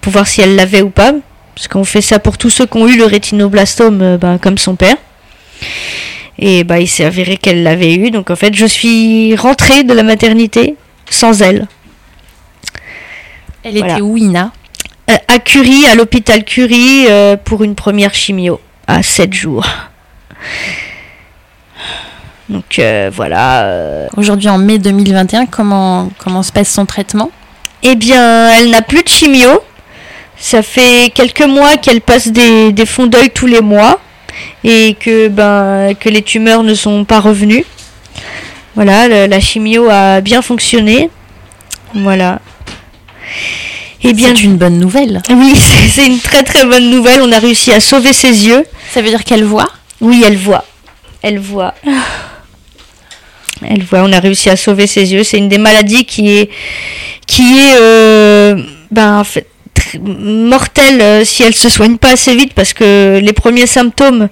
pour 0.00 0.12
voir 0.12 0.26
si 0.26 0.40
elle 0.40 0.56
l'avait 0.56 0.82
ou 0.82 0.90
pas. 0.90 1.12
Parce 1.54 1.68
qu'on 1.68 1.84
fait 1.84 2.00
ça 2.00 2.20
pour 2.20 2.38
tous 2.38 2.50
ceux 2.50 2.66
qui 2.66 2.76
ont 2.78 2.86
eu 2.86 2.96
le 2.96 3.04
rétinoblastome 3.04 4.16
ben, 4.16 4.38
comme 4.38 4.58
son 4.58 4.76
père. 4.76 4.96
Et 6.38 6.62
bah, 6.62 6.78
il 6.78 6.86
s'est 6.86 7.04
avéré 7.04 7.36
qu'elle 7.36 7.64
l'avait 7.64 7.94
eu. 7.94 8.10
Donc 8.10 8.30
en 8.30 8.36
fait, 8.36 8.54
je 8.54 8.66
suis 8.66 9.34
rentrée 9.34 9.82
de 9.82 9.92
la 9.92 10.04
maternité 10.04 10.76
sans 11.10 11.42
elle. 11.42 11.66
Elle 13.64 13.76
était 13.76 14.00
où, 14.00 14.16
Ina? 14.16 14.52
À 15.26 15.38
Curie, 15.38 15.84
à 15.86 15.94
l'hôpital 15.94 16.44
Curie, 16.44 17.06
pour 17.44 17.64
une 17.64 17.74
première 17.74 18.14
chimio, 18.14 18.60
à 18.88 19.02
7 19.02 19.32
jours. 19.32 19.64
Donc 22.48 22.78
euh, 22.78 23.10
voilà. 23.14 23.62
Euh. 23.64 24.06
Aujourd'hui 24.16 24.48
en 24.48 24.58
mai 24.58 24.78
2021, 24.78 25.46
comment, 25.46 26.10
comment 26.18 26.42
se 26.42 26.50
passe 26.50 26.70
son 26.70 26.86
traitement? 26.86 27.30
Eh 27.82 27.94
bien, 27.94 28.50
elle 28.50 28.70
n'a 28.70 28.82
plus 28.82 29.02
de 29.04 29.08
chimio. 29.08 29.62
Ça 30.36 30.62
fait 30.62 31.12
quelques 31.14 31.46
mois 31.46 31.76
qu'elle 31.76 32.00
passe 32.00 32.28
des, 32.28 32.72
des 32.72 32.86
fonds 32.86 33.06
d'œil 33.06 33.30
tous 33.30 33.46
les 33.46 33.60
mois 33.60 34.00
et 34.64 34.96
que, 34.98 35.28
ben, 35.28 35.94
que 35.94 36.08
les 36.08 36.22
tumeurs 36.22 36.62
ne 36.62 36.74
sont 36.74 37.04
pas 37.04 37.20
revenues. 37.20 37.64
Voilà, 38.74 39.26
la 39.26 39.40
chimio 39.40 39.88
a 39.90 40.20
bien 40.20 40.40
fonctionné. 40.40 41.10
Voilà. 41.94 42.40
Eh 44.04 44.12
bien, 44.12 44.34
c'est 44.34 44.44
une 44.44 44.56
bonne 44.56 44.78
nouvelle. 44.78 45.22
Oui, 45.30 45.54
c'est 45.90 46.06
une 46.06 46.20
très 46.20 46.42
très 46.42 46.64
bonne 46.64 46.90
nouvelle. 46.90 47.20
On 47.22 47.32
a 47.32 47.38
réussi 47.38 47.72
à 47.72 47.80
sauver 47.80 48.12
ses 48.12 48.46
yeux. 48.46 48.64
Ça 48.92 49.02
veut 49.02 49.08
dire 49.08 49.24
qu'elle 49.24 49.44
voit? 49.44 49.70
Oui, 50.00 50.22
elle 50.24 50.36
voit. 50.36 50.64
Elle 51.22 51.38
voit. 51.38 51.74
Elle 53.66 53.82
voit. 53.82 54.00
On 54.02 54.12
a 54.12 54.20
réussi 54.20 54.50
à 54.50 54.56
sauver 54.56 54.86
ses 54.86 55.12
yeux. 55.12 55.24
C'est 55.24 55.38
une 55.38 55.48
des 55.48 55.58
maladies 55.58 56.04
qui 56.04 56.30
est, 56.30 56.50
qui 57.26 57.58
est, 57.58 57.74
euh, 57.80 58.62
ben, 58.90 59.24
mortelle 60.00 61.00
euh, 61.00 61.24
si 61.24 61.42
elle 61.42 61.54
se 61.54 61.68
soigne 61.68 61.96
pas 61.96 62.12
assez 62.12 62.34
vite 62.34 62.52
parce 62.52 62.72
que 62.72 63.20
les 63.22 63.32
premiers 63.32 63.66
symptômes 63.66 64.28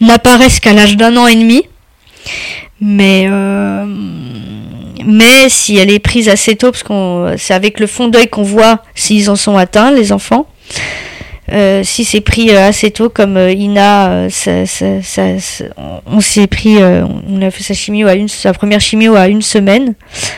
n'apparaissent 0.00 0.60
qu'à 0.60 0.72
l'âge 0.72 0.96
d'un 0.96 1.16
an 1.16 1.26
et 1.26 1.34
demi. 1.34 1.62
Mais, 2.80 3.26
euh, 3.30 3.86
mais 5.04 5.48
si 5.48 5.76
elle 5.76 5.90
est 5.90 5.98
prise 5.98 6.28
assez 6.28 6.56
tôt, 6.56 6.70
parce 6.70 6.82
qu'on, 6.82 7.34
c'est 7.38 7.54
avec 7.54 7.80
le 7.80 7.86
fond 7.86 8.08
d'œil 8.08 8.28
qu'on 8.28 8.42
voit 8.42 8.82
s'ils 8.94 9.30
en 9.30 9.36
sont 9.36 9.56
atteints, 9.56 9.90
les 9.90 10.12
enfants. 10.12 10.46
Euh, 11.52 11.82
si 11.84 12.04
c'est 12.04 12.20
pris 12.20 12.50
euh, 12.50 12.68
assez 12.68 12.90
tôt 12.90 13.08
comme 13.08 13.36
euh, 13.36 13.52
Ina, 13.52 14.26
on 16.06 16.20
s'est 16.20 16.46
pris, 16.48 16.78
on 16.78 17.42
a 17.42 17.50
fait 17.52 17.62
sa 17.62 17.74
chimio 17.74 18.08
à 18.08 18.14
une, 18.14 18.28
sa 18.28 18.52
première 18.52 18.80
chimio 18.80 19.14
à 19.14 19.28
une 19.28 19.42
semaine, 19.42 19.94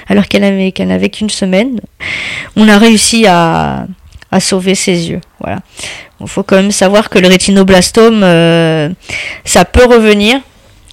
alors 0.08 0.28
qu'elle 0.28 0.44
avait 0.44 0.72
qu'elle 0.72 0.88
n'avait 0.88 1.08
qu'une 1.08 1.30
semaine. 1.30 1.80
On 2.56 2.68
a 2.68 2.76
réussi 2.76 3.26
à, 3.26 3.86
à 4.30 4.40
sauver 4.40 4.74
ses 4.74 5.08
yeux. 5.10 5.20
Voilà. 5.40 5.60
Il 6.20 6.28
faut 6.28 6.42
quand 6.42 6.56
même 6.56 6.72
savoir 6.72 7.08
que 7.08 7.18
le 7.18 7.28
rétinoblastome, 7.28 8.20
ça 9.44 9.64
peut 9.64 9.86
revenir. 9.86 10.40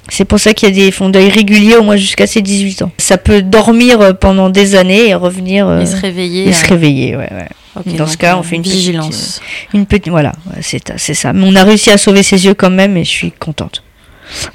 C'est 0.10 0.26
pour 0.26 0.40
ça 0.40 0.54
qu'il 0.54 0.70
y 0.70 0.72
a 0.72 0.76
des 0.86 0.92
fonds 0.92 1.10
d'œil 1.10 1.30
réguliers 1.30 1.76
au 1.76 1.84
moins 1.84 1.96
jusqu'à 1.96 2.28
ses 2.28 2.42
18 2.42 2.84
ans. 2.84 2.92
Ça 2.98 3.18
peut 3.18 3.42
dormir 3.42 4.18
pendant 4.20 4.50
des 4.50 4.76
années 4.76 5.10
et 5.10 5.16
revenir. 5.16 5.80
et 5.80 5.86
se 5.86 5.96
réveiller. 5.96 6.48
Et 6.48 6.54
se 6.54 6.68
réveiller, 6.68 7.16
ouais, 7.16 7.32
ouais 7.32 7.48
dans 7.84 8.08
ce 8.08 8.18
cas, 8.18 8.38
on 8.38 8.44
fait 8.44 8.56
une 8.56 8.62
vigilance. 8.62 9.40
Petite, 9.40 9.74
une 9.74 9.86
petite, 9.86 10.10
voilà, 10.10 10.34
c'est 10.62 11.14
ça. 11.14 11.34
Mais 11.34 11.46
on 11.46 11.56
a 11.56 11.64
réussi 11.64 11.92
à 11.92 11.98
sauver 11.98 12.24
ses 12.24 12.46
yeux 12.46 12.54
quand 12.54 12.70
même 12.70 12.96
et 12.98 13.04
je 13.04 13.10
suis 13.10 13.32
contente. 13.32 13.84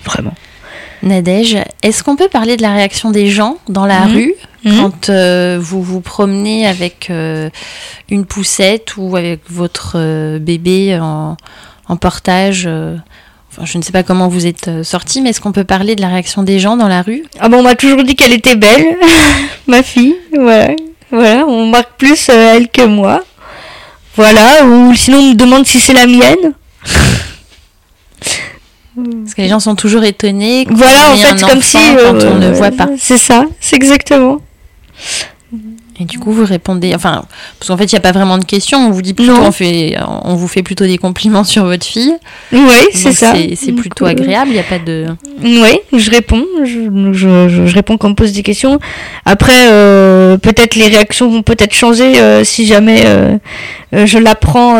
Vraiment. 0.04 0.34
Nadège, 1.02 1.56
est-ce 1.82 2.02
qu'on 2.02 2.16
peut 2.16 2.28
parler 2.28 2.56
de 2.56 2.62
la 2.62 2.74
réaction 2.74 3.10
des 3.10 3.28
gens 3.28 3.58
dans 3.68 3.86
la 3.86 4.06
mhm. 4.06 4.14
rue 4.14 4.34
mhm. 4.64 4.80
quand 4.80 5.08
euh, 5.08 5.58
vous 5.60 5.82
vous 5.82 6.00
promenez 6.00 6.66
avec 6.66 7.08
euh, 7.10 7.48
une 8.10 8.26
poussette 8.26 8.96
ou 8.96 9.16
avec 9.16 9.40
votre 9.48 9.94
euh, 9.96 10.38
bébé 10.38 10.98
en, 11.00 11.36
en 11.88 11.96
portage 11.96 12.68
Enfin, 13.50 13.64
je 13.64 13.78
ne 13.78 13.82
sais 13.82 13.92
pas 13.92 14.02
comment 14.02 14.28
vous 14.28 14.46
êtes 14.46 14.84
sorti, 14.84 15.20
mais 15.20 15.30
est-ce 15.30 15.40
qu'on 15.40 15.52
peut 15.52 15.64
parler 15.64 15.96
de 15.96 16.00
la 16.00 16.08
réaction 16.08 16.42
des 16.42 16.60
gens 16.60 16.76
dans 16.76 16.86
la 16.86 17.02
rue? 17.02 17.24
Ah 17.40 17.48
bon, 17.48 17.58
on 17.58 17.62
m'a 17.62 17.74
toujours 17.74 18.04
dit 18.04 18.14
qu'elle 18.14 18.32
était 18.32 18.54
belle, 18.54 18.96
ma 19.66 19.82
fille. 19.82 20.14
Voilà, 20.32 20.74
voilà, 21.10 21.44
on 21.46 21.66
marque 21.66 21.92
plus 21.98 22.28
euh, 22.28 22.54
elle 22.54 22.68
que 22.68 22.86
moi. 22.86 23.22
Voilà, 24.14 24.64
ou 24.64 24.94
sinon 24.94 25.18
on 25.18 25.30
me 25.30 25.34
demande 25.34 25.66
si 25.66 25.80
c'est 25.80 25.92
la 25.92 26.06
mienne. 26.06 26.54
Parce 28.94 29.34
que 29.34 29.42
les 29.42 29.48
gens 29.48 29.60
sont 29.60 29.74
toujours 29.74 30.04
étonnés. 30.04 30.66
Voilà, 30.70 31.12
en 31.12 31.16
fait, 31.16 31.40
comme 31.44 31.62
si. 31.62 31.78
quand 31.78 32.22
on 32.24 32.36
ne 32.36 32.46
euh, 32.46 32.52
voit 32.52 32.70
pas. 32.70 32.88
C'est 32.98 33.18
ça, 33.18 33.44
c'est 33.60 33.76
exactement. 33.76 34.38
Et 36.00 36.06
du 36.06 36.18
coup, 36.18 36.32
vous 36.32 36.46
répondez, 36.46 36.94
enfin, 36.94 37.24
parce 37.58 37.68
qu'en 37.68 37.76
fait, 37.76 37.84
il 37.84 37.94
n'y 37.94 37.98
a 37.98 38.00
pas 38.00 38.12
vraiment 38.12 38.38
de 38.38 38.44
questions. 38.46 38.78
On 38.78 38.90
vous 38.90 39.02
dit 39.02 39.12
plutôt, 39.12 39.34
on, 39.34 39.52
fait, 39.52 39.96
on 40.24 40.34
vous 40.34 40.48
fait 40.48 40.62
plutôt 40.62 40.86
des 40.86 40.96
compliments 40.96 41.44
sur 41.44 41.64
votre 41.66 41.84
fille. 41.84 42.14
Oui, 42.52 42.58
c'est 42.94 43.12
ça. 43.12 43.34
C'est 43.54 43.72
plutôt 43.72 44.06
euh, 44.06 44.08
agréable. 44.10 44.50
Il 44.50 44.54
n'y 44.54 44.58
a 44.60 44.62
pas 44.62 44.78
de. 44.78 45.06
Oui, 45.42 45.78
je 45.92 46.10
réponds. 46.10 46.44
Je, 46.64 47.12
je, 47.12 47.48
je- 47.48 47.66
je 47.66 47.74
réponds 47.74 47.98
quand 47.98 48.06
on 48.08 48.10
me 48.10 48.14
pose 48.16 48.32
des 48.32 48.42
questions. 48.42 48.78
Après, 49.26 49.68
euh, 49.70 50.38
peut-être 50.38 50.74
les 50.74 50.88
réactions 50.88 51.30
vont 51.30 51.42
peut-être 51.42 51.74
changer 51.74 52.18
euh, 52.18 52.44
si 52.44 52.66
jamais 52.66 53.02
euh, 53.04 53.36
je 53.92 54.18
l'apprends 54.18 54.76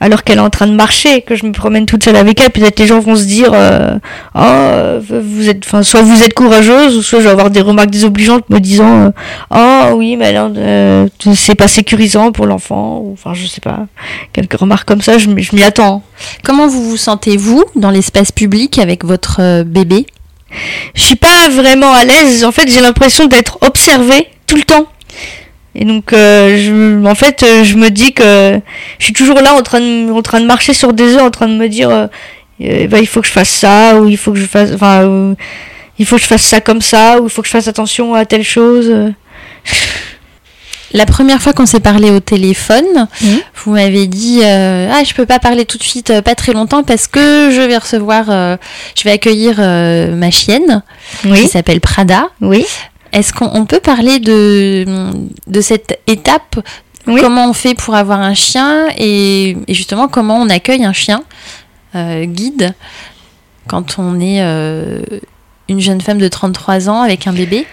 alors 0.00 0.24
qu'elle 0.24 0.38
est 0.38 0.42
en 0.42 0.50
train 0.50 0.66
de 0.66 0.72
marcher, 0.72 1.20
que 1.20 1.36
je 1.36 1.44
me 1.44 1.52
promène 1.52 1.84
toute 1.84 2.04
seule 2.04 2.16
avec 2.16 2.40
elle. 2.40 2.50
Peut-être 2.50 2.78
les 2.78 2.86
gens 2.86 3.00
vont 3.00 3.16
se 3.16 3.24
dire, 3.24 3.50
euh, 3.52 3.98
oh, 4.34 4.98
vous 5.22 5.48
êtes, 5.48 5.62
enfin, 5.66 5.82
soit 5.82 6.00
vous 6.00 6.22
êtes 6.22 6.32
courageuse, 6.32 6.96
ou 6.96 7.02
soit 7.02 7.18
je 7.20 7.24
vais 7.24 7.30
avoir 7.30 7.50
des 7.50 7.60
remarques 7.60 7.90
désobligeantes 7.90 8.48
me 8.48 8.60
disant, 8.60 9.04
euh, 9.04 9.10
oh 9.54 9.96
oui, 9.96 10.16
mais 10.16 10.26
alors, 10.26 10.50
euh, 10.56 11.06
c'est 11.34 11.54
pas 11.54 11.68
sécurisant 11.68 12.32
pour 12.32 12.46
l'enfant, 12.46 13.00
ou 13.04 13.12
enfin, 13.12 13.34
je 13.34 13.46
sais 13.46 13.60
pas, 13.60 13.86
quelques 14.32 14.58
remarques 14.58 14.88
comme 14.88 15.02
ça. 15.02 15.18
Je, 15.18 15.28
je 15.28 15.54
m'y 15.54 15.62
attends. 15.62 16.02
Comment 16.44 16.66
vous 16.66 16.88
vous 16.88 16.96
sentez-vous 16.96 17.64
dans 17.76 17.90
l'espace 17.90 18.32
public 18.32 18.78
avec 18.78 19.04
votre 19.04 19.62
bébé? 19.64 20.06
Je 20.94 21.02
suis 21.02 21.16
pas 21.16 21.48
vraiment 21.50 21.92
à 21.92 22.04
l'aise. 22.04 22.44
En 22.44 22.52
fait, 22.52 22.68
j'ai 22.68 22.80
l'impression 22.80 23.26
d'être 23.26 23.58
observée 23.60 24.26
tout 24.46 24.56
le 24.56 24.62
temps. 24.62 24.86
Et 25.74 25.84
donc, 25.84 26.12
euh, 26.12 26.56
je, 26.58 27.06
en 27.06 27.14
fait, 27.14 27.42
euh, 27.44 27.62
je 27.64 27.76
me 27.76 27.90
dis 27.90 28.12
que 28.12 28.58
je 28.98 29.04
suis 29.04 29.12
toujours 29.12 29.40
là 29.40 29.54
en 29.54 29.62
train 29.62 29.80
de, 29.80 30.10
en 30.10 30.22
train 30.22 30.40
de 30.40 30.46
marcher 30.46 30.74
sur 30.74 30.92
des 30.92 31.14
œufs, 31.14 31.22
en 31.22 31.30
train 31.30 31.46
de 31.48 31.54
me 31.56 31.68
dire, 31.68 31.90
euh, 31.90 32.06
euh, 32.62 32.86
bah, 32.88 32.98
il 32.98 33.06
faut 33.06 33.20
que 33.20 33.26
je 33.28 33.32
fasse 33.32 33.50
ça, 33.50 34.00
ou 34.00 34.08
il 34.08 34.16
faut 34.16 34.32
que 34.32 34.38
je 34.38 34.46
fasse, 34.46 34.70
enfin, 34.74 35.02
euh, 35.04 35.34
il 35.98 36.06
faut 36.06 36.16
que 36.16 36.22
je 36.22 36.26
fasse 36.26 36.42
ça 36.42 36.60
comme 36.60 36.80
ça, 36.80 37.20
ou 37.20 37.24
il 37.26 37.30
faut 37.30 37.40
que 37.42 37.46
je 37.48 37.52
fasse 37.52 37.68
attention 37.68 38.14
à 38.14 38.24
telle 38.24 38.42
chose. 38.42 38.92
La 40.92 41.06
première 41.06 41.40
fois 41.40 41.52
qu'on 41.52 41.66
s'est 41.66 41.78
parlé 41.78 42.10
au 42.10 42.18
téléphone, 42.18 43.06
Mhm. 43.22 43.38
vous 43.64 43.70
m'avez 43.74 44.08
dit 44.08 44.40
euh, 44.42 44.90
ah 44.92 45.04
je 45.04 45.14
peux 45.14 45.24
pas 45.24 45.38
parler 45.38 45.64
tout 45.64 45.78
de 45.78 45.84
suite, 45.84 46.10
euh, 46.10 46.20
pas 46.20 46.34
très 46.34 46.52
longtemps 46.52 46.82
parce 46.82 47.06
que 47.06 47.50
je 47.52 47.60
vais 47.60 47.76
recevoir, 47.78 48.24
euh, 48.28 48.56
je 48.98 49.04
vais 49.04 49.12
accueillir 49.12 49.54
euh, 49.60 50.12
ma 50.16 50.32
chienne 50.32 50.82
qui 51.22 51.28
Oui, 51.28 51.46
s'appelle 51.46 51.80
Prada. 51.80 52.24
oui, 52.40 52.66
Est-ce 53.12 53.32
qu'on 53.32 53.50
on 53.52 53.66
peut 53.66 53.80
parler 53.80 54.18
de 54.18 54.84
de 55.46 55.60
cette 55.60 56.00
étape? 56.06 56.60
Oui. 57.06 57.20
Comment 57.20 57.48
on 57.48 57.52
fait 57.52 57.74
pour 57.74 57.94
avoir 57.94 58.20
un 58.20 58.34
chien 58.34 58.88
et, 58.96 59.56
et 59.66 59.74
justement 59.74 60.06
comment 60.08 60.36
on 60.36 60.48
accueille 60.48 60.84
un 60.84 60.92
chien 60.92 61.24
euh, 61.94 62.24
guide 62.24 62.74
quand 63.66 63.98
on 63.98 64.20
est 64.20 64.42
euh, 64.42 65.00
une 65.68 65.80
jeune 65.80 66.00
femme 66.00 66.18
de 66.18 66.28
33 66.28 66.88
ans 66.88 67.02
avec 67.02 67.26
un 67.26 67.32
bébé? 67.32 67.66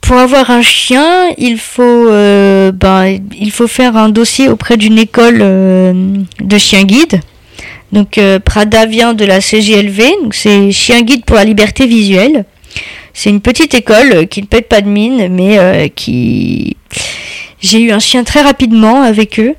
Pour 0.00 0.16
avoir 0.16 0.50
un 0.50 0.60
chien, 0.60 1.30
il 1.38 1.58
faut, 1.58 1.82
euh, 1.82 2.72
ben, 2.72 3.18
il 3.38 3.50
faut 3.50 3.68
faire 3.68 3.96
un 3.96 4.10
dossier 4.10 4.48
auprès 4.48 4.76
d'une 4.76 4.98
école 4.98 5.38
de 5.38 6.58
chien 6.58 6.82
guide. 6.82 7.20
Donc 7.92 8.20
Prada 8.44 8.86
vient 8.86 9.14
de 9.14 9.24
la 9.24 9.40
CGLV, 9.40 10.02
donc 10.22 10.34
c'est 10.34 10.72
Chien 10.72 11.02
guide 11.02 11.24
pour 11.24 11.36
la 11.36 11.44
liberté 11.44 11.86
visuelle. 11.86 12.44
C'est 13.14 13.30
une 13.30 13.40
petite 13.40 13.72
école 13.74 14.12
euh, 14.12 14.24
qui 14.26 14.42
ne 14.42 14.46
pète 14.46 14.68
pas 14.68 14.82
de 14.82 14.88
mine, 14.88 15.28
mais 15.28 15.58
euh, 15.58 15.88
qui 15.88 16.76
j'ai 17.60 17.80
eu 17.80 17.92
un 17.92 17.98
chien 17.98 18.24
très 18.24 18.42
rapidement 18.42 19.02
avec 19.02 19.40
eux. 19.40 19.54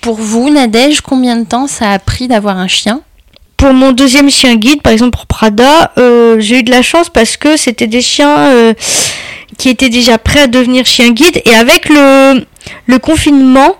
Pour 0.00 0.14
vous, 0.14 0.48
Nadège, 0.48 1.00
combien 1.00 1.36
de 1.36 1.44
temps 1.44 1.66
ça 1.66 1.90
a 1.90 1.98
pris 1.98 2.28
d'avoir 2.28 2.56
un 2.58 2.68
chien? 2.68 3.00
Pour 3.56 3.72
mon 3.72 3.90
deuxième 3.90 4.30
chien 4.30 4.54
guide, 4.54 4.82
par 4.82 4.92
exemple 4.92 5.16
pour 5.16 5.26
Prada, 5.26 5.90
euh, 5.98 6.36
j'ai 6.38 6.60
eu 6.60 6.62
de 6.62 6.70
la 6.70 6.82
chance 6.82 7.08
parce 7.10 7.36
que 7.36 7.56
c'était 7.56 7.88
des 7.88 8.00
chiens 8.00 8.38
euh, 8.50 8.74
qui 9.56 9.68
étaient 9.68 9.88
déjà 9.88 10.18
prêts 10.18 10.42
à 10.42 10.46
devenir 10.46 10.86
chiens 10.86 11.10
guides 11.10 11.42
et 11.44 11.54
avec 11.54 11.88
le, 11.88 12.46
le 12.86 12.98
confinement, 13.00 13.74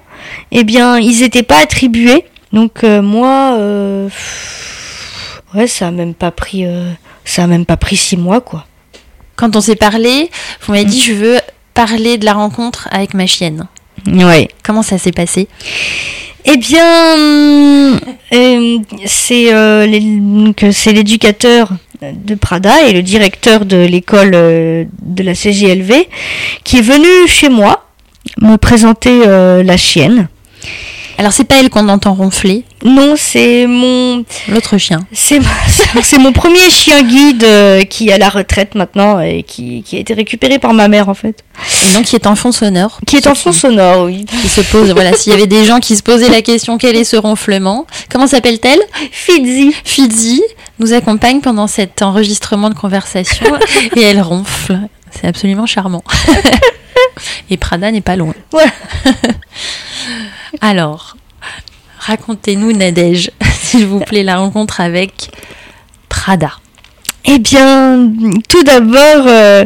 eh 0.50 0.64
bien, 0.64 0.98
ils 0.98 1.20
n'étaient 1.20 1.44
pas 1.44 1.58
attribués. 1.58 2.24
Donc 2.52 2.82
euh, 2.82 3.02
moi, 3.02 3.52
euh, 3.56 4.08
ouais, 5.54 5.68
ça 5.68 5.88
a 5.88 5.90
même 5.92 6.14
pas 6.14 6.32
pris, 6.32 6.64
euh, 6.64 6.90
ça 7.24 7.44
a 7.44 7.46
même 7.46 7.66
pas 7.66 7.76
pris 7.76 7.96
six 7.96 8.16
mois 8.16 8.40
quoi. 8.40 8.64
Quand 9.38 9.55
on 9.55 9.61
s'est 9.61 9.77
parlé, 9.77 10.31
vous 10.62 10.72
m'avez 10.72 10.85
dit 10.85 11.01
je 11.01 11.12
veux 11.12 11.38
parler 11.72 12.18
de 12.18 12.24
la 12.24 12.33
rencontre 12.33 12.88
avec 12.90 13.14
ma 13.14 13.27
chienne. 13.27 13.68
Ouais. 14.07 14.48
Comment 14.64 14.83
ça 14.83 14.98
s'est 14.98 15.12
passé? 15.12 15.46
Eh 16.44 16.57
bien, 16.57 17.96
euh, 18.33 18.79
c'est 19.07 19.55
euh, 19.55 19.87
euh, 19.87 20.72
c'est 20.72 20.92
l'éducateur 20.92 21.70
de 22.03 22.35
Prada 22.35 22.83
et 22.88 22.92
le 22.92 23.03
directeur 23.03 23.64
de 23.64 23.77
l'école 23.77 24.33
de 24.33 25.22
la 25.22 25.35
CGLV 25.35 26.09
qui 26.64 26.79
est 26.79 26.83
venu 26.83 27.29
chez 27.29 27.48
moi 27.48 27.85
me 28.40 28.57
présenter 28.57 29.22
euh, 29.27 29.62
la 29.62 29.77
chienne. 29.77 30.29
Alors 31.20 31.33
c'est 31.33 31.42
pas 31.44 31.57
elle 31.59 31.68
qu'on 31.68 31.88
entend 31.88 32.14
ronfler, 32.14 32.64
Non, 32.85 33.14
c'est 33.16 33.66
mon 33.66 34.24
l'autre 34.48 34.78
chien. 34.78 35.00
c'est 35.12 35.40
c'est 36.02 36.18
mon 36.18 36.33
premier 36.33 36.70
chien 36.70 37.02
guide 37.02 37.42
euh, 37.42 37.83
qui 37.83 38.09
est 38.09 38.12
à 38.12 38.18
la 38.18 38.28
retraite 38.28 38.76
maintenant 38.76 39.18
et 39.18 39.42
qui, 39.42 39.83
qui 39.83 39.96
a 39.96 39.98
été 39.98 40.14
récupéré 40.14 40.61
par 40.61 40.74
ma 40.74 40.87
mère 40.87 41.09
en 41.09 41.14
fait. 41.14 41.42
Et 41.88 41.94
donc 41.94 42.04
qui 42.04 42.14
est 42.14 42.28
en 42.28 42.37
fond 42.37 42.52
sonore. 42.52 43.00
Qui 43.04 43.16
est 43.16 43.26
en 43.26 43.35
fond 43.35 43.50
sonore, 43.50 44.04
oui. 44.04 44.26
Qui 44.26 44.48
se 44.48 44.61
pose, 44.61 44.92
voilà, 44.92 45.12
s'il 45.12 45.33
y 45.33 45.35
avait 45.35 45.48
des 45.48 45.64
gens 45.64 45.81
qui 45.81 45.96
se 45.96 46.04
posaient 46.04 46.28
la 46.28 46.40
question 46.40 46.78
quel 46.78 46.94
est 46.94 47.02
ce 47.02 47.16
ronflement? 47.16 47.85
Comment 48.09 48.28
s'appelle-t-elle? 48.28 48.81
Fidzi. 49.11 49.74
Fidzi 49.85 50.40
nous 50.78 50.92
accompagne 50.92 51.40
pendant 51.40 51.66
cet 51.66 52.00
enregistrement 52.00 52.70
de 52.70 52.74
conversation 52.74 53.46
et 53.96 54.02
elle 54.02 54.20
ronfle. 54.20 54.78
C'est 55.11 55.26
absolument 55.26 55.66
charmant. 55.66 56.04
et 57.50 57.57
Prada 57.57 57.90
n'est 57.90 58.02
pas 58.02 58.14
loin. 58.14 58.35
Voilà. 58.52 58.70
Alors, 60.60 61.16
racontez-nous, 61.98 62.72
Nadège, 62.72 63.30
s'il 63.60 63.86
vous 63.86 64.00
plaît, 64.00 64.22
la 64.22 64.38
rencontre 64.38 64.80
avec 64.80 65.30
Prada. 66.08 66.52
Eh 67.24 67.38
bien, 67.38 68.10
tout 68.48 68.62
d'abord, 68.62 69.24
euh, 69.26 69.64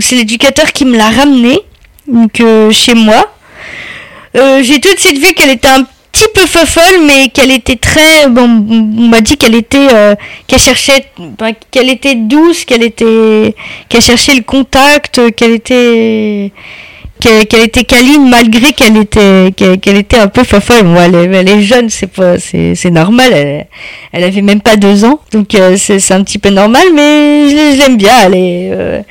c'est 0.00 0.16
l'éducateur 0.16 0.72
qui 0.72 0.84
me 0.84 0.96
l'a 0.96 1.10
ramené 1.10 1.58
donc 2.06 2.40
euh, 2.40 2.70
chez 2.70 2.94
moi. 2.94 3.32
Euh, 4.36 4.62
J'ai 4.62 4.80
tout 4.80 4.92
de 4.94 4.98
suite 4.98 5.18
vu 5.18 5.32
qu'elle 5.34 5.50
était 5.50 5.68
un 5.68 5.84
petit 6.12 6.26
peu 6.34 6.46
fofolle, 6.46 7.04
mais 7.06 7.28
qu'elle 7.28 7.50
était 7.50 7.76
très. 7.76 8.28
Bon, 8.28 8.44
on 8.44 9.08
m'a 9.08 9.20
dit 9.20 9.36
qu'elle 9.36 9.56
était, 9.56 9.88
qu'elle 10.46 10.60
cherchait, 10.60 11.06
qu'elle 11.70 11.90
était 11.90 12.14
douce, 12.14 12.64
qu'elle 12.64 12.84
était, 12.84 13.56
qu'elle 13.88 14.02
cherchait 14.02 14.34
le 14.34 14.42
contact, 14.42 15.34
qu'elle 15.34 15.52
était. 15.52 16.52
Qu'elle 17.20 17.64
était 17.64 17.84
câline 17.84 18.28
malgré 18.30 18.72
qu'elle 18.72 18.96
était 18.96 19.52
qu'elle 19.54 19.96
était 19.96 20.18
un 20.18 20.28
peu 20.28 20.42
fofolle. 20.42 20.84
Bon, 20.84 20.96
elle, 20.96 21.14
est, 21.14 21.24
elle 21.26 21.48
est 21.48 21.62
jeune, 21.62 21.90
c'est 21.90 22.06
pas 22.06 22.38
c'est 22.38 22.74
c'est 22.74 22.90
normal. 22.90 23.32
Elle, 23.32 23.66
elle 24.12 24.24
avait 24.24 24.40
même 24.40 24.62
pas 24.62 24.76
deux 24.76 25.04
ans, 25.04 25.20
donc 25.32 25.54
euh, 25.54 25.76
c'est 25.76 26.12
un 26.12 26.24
petit 26.24 26.38
peu 26.38 26.48
normal, 26.48 26.84
mais 26.94 27.50
je, 27.50 27.74
je 27.74 27.78
l'aime 27.78 27.96
bien. 27.98 28.14
Elle 28.24 28.34
est, 28.34 28.70
euh, 28.72 29.02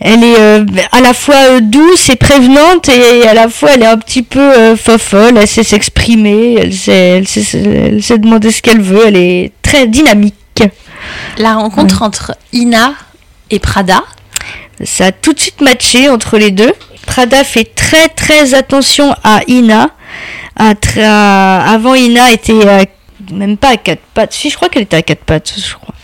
elle 0.00 0.22
est 0.22 0.38
euh, 0.38 0.64
à 0.92 1.00
la 1.00 1.14
fois 1.14 1.60
douce 1.60 2.10
et 2.10 2.16
prévenante, 2.16 2.90
et 2.90 3.26
à 3.26 3.32
la 3.32 3.48
fois 3.48 3.70
elle 3.74 3.82
est 3.82 3.86
un 3.86 3.98
petit 3.98 4.22
peu 4.22 4.76
fofolle. 4.76 5.38
Elle 5.38 5.48
sait 5.48 5.64
s'exprimer, 5.64 6.56
elle 6.60 6.74
sait, 6.74 6.92
elle 6.92 7.26
sait, 7.26 7.58
elle 7.58 8.02
sait 8.02 8.18
demander 8.18 8.50
ce 8.50 8.60
qu'elle 8.60 8.82
veut. 8.82 9.06
Elle 9.06 9.16
est 9.16 9.52
très 9.62 9.86
dynamique. 9.86 10.34
La 11.38 11.54
rencontre 11.54 12.02
entre 12.02 12.36
Ina 12.52 12.92
et 13.50 13.58
Prada. 13.58 14.02
Ça 14.84 15.06
a 15.06 15.12
tout 15.12 15.32
de 15.32 15.40
suite 15.40 15.60
matché 15.60 16.08
entre 16.08 16.38
les 16.38 16.50
deux. 16.50 16.72
Prada 17.06 17.44
fait 17.44 17.64
très 17.64 18.08
très 18.08 18.54
attention 18.54 19.14
à 19.24 19.40
Ina. 19.46 19.90
Avant 20.56 21.94
Ina 21.94 22.32
était 22.32 22.86
même 23.32 23.56
pas 23.56 23.70
à 23.70 23.76
quatre 23.76 24.02
pattes. 24.14 24.32
Si 24.32 24.50
je 24.50 24.56
crois 24.56 24.68
qu'elle 24.68 24.82
était 24.82 24.96
à 24.96 25.02
quatre 25.02 25.24
pattes, 25.24 25.54
je 25.56 25.74
crois. 25.74 25.94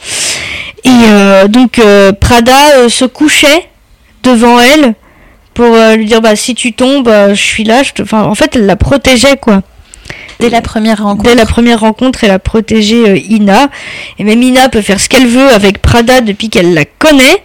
Et 0.85 0.91
euh, 1.09 1.49
donc 1.49 1.79
euh, 1.79 2.13
Prada 2.13 2.77
euh, 2.77 2.89
se 2.89 3.05
couchait 3.05 3.69
devant 4.23 4.59
elle 4.61 4.95
pour 5.55 5.77
lui 5.97 6.05
dire 6.05 6.21
bah 6.21 6.37
si 6.37 6.55
tu 6.55 6.73
tombes, 6.73 7.11
je 7.31 7.35
suis 7.35 7.65
là. 7.65 7.83
Enfin, 8.01 8.23
en 8.23 8.35
fait, 8.37 8.55
elle 8.55 8.67
la 8.67 8.77
protégeait 8.77 9.37
quoi. 9.37 9.63
Dès 10.41 10.51
la 10.51 10.63
première 10.63 11.03
rencontre. 11.03 11.25
Dès 11.25 11.35
la 11.35 11.47
première 11.47 11.81
rencontre, 11.81 12.25
elle 12.25 12.31
a 12.31 12.39
protégé 12.39 13.09
euh, 13.09 13.17
Ina. 13.17 13.69
Et 14.19 14.25
même 14.25 14.43
Ina 14.43 14.69
peut 14.69 14.83
faire 14.83 15.01
ce 15.01 15.09
qu'elle 15.09 15.27
veut 15.27 15.49
avec 15.49 15.83
Prada 15.83 16.21
depuis 16.21 16.49
qu'elle 16.49 16.75
la 16.75 16.85
connaît. 16.85 17.43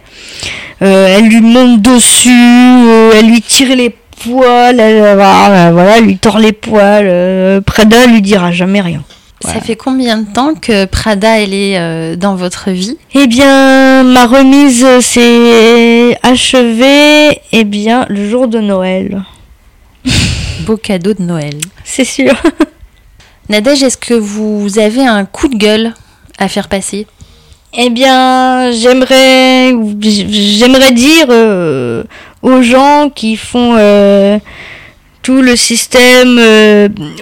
Euh, 0.82 1.16
elle 1.16 1.28
lui 1.28 1.40
monte 1.40 1.80
dessus, 1.82 2.28
euh, 2.30 3.12
elle 3.16 3.26
lui 3.26 3.40
tire 3.40 3.74
les 3.74 3.94
poils, 4.22 4.78
elle, 4.78 5.14
voilà, 5.14 5.98
elle 5.98 6.04
lui 6.04 6.18
tord 6.18 6.38
les 6.38 6.52
poils. 6.52 7.62
Prada 7.62 8.06
lui 8.06 8.22
dira 8.22 8.52
jamais 8.52 8.80
rien. 8.80 9.02
Ça 9.52 9.60
fait 9.60 9.76
combien 9.76 10.18
de 10.18 10.32
temps 10.32 10.54
que 10.54 10.86
Prada 10.86 11.38
elle 11.38 11.52
est 11.52 11.78
euh, 11.78 12.16
dans 12.16 12.34
votre 12.34 12.70
vie? 12.70 12.96
Eh 13.14 13.26
bien, 13.26 14.02
ma 14.02 14.26
remise 14.26 14.86
s'est 15.00 16.16
achevée, 16.22 17.40
eh 17.52 17.64
bien, 17.64 18.06
le 18.08 18.28
jour 18.28 18.48
de 18.48 18.58
Noël. 18.58 19.22
Beau 20.60 20.76
cadeau 20.76 21.12
de 21.12 21.22
Noël. 21.22 21.58
C'est 21.84 22.04
sûr. 22.04 22.34
Nadège, 23.48 23.82
est-ce 23.82 23.96
que 23.98 24.14
vous 24.14 24.78
avez 24.78 25.06
un 25.06 25.24
coup 25.24 25.48
de 25.48 25.56
gueule 25.56 25.94
à 26.38 26.48
faire 26.48 26.68
passer? 26.68 27.06
Eh 27.76 27.90
bien, 27.90 28.70
j'aimerais, 28.70 29.74
j'aimerais 30.00 30.92
dire 30.92 31.26
euh, 31.28 32.04
aux 32.42 32.62
gens 32.62 33.10
qui 33.14 33.36
font 33.36 33.74
tout 35.22 35.42
le 35.42 35.56
système, 35.56 36.38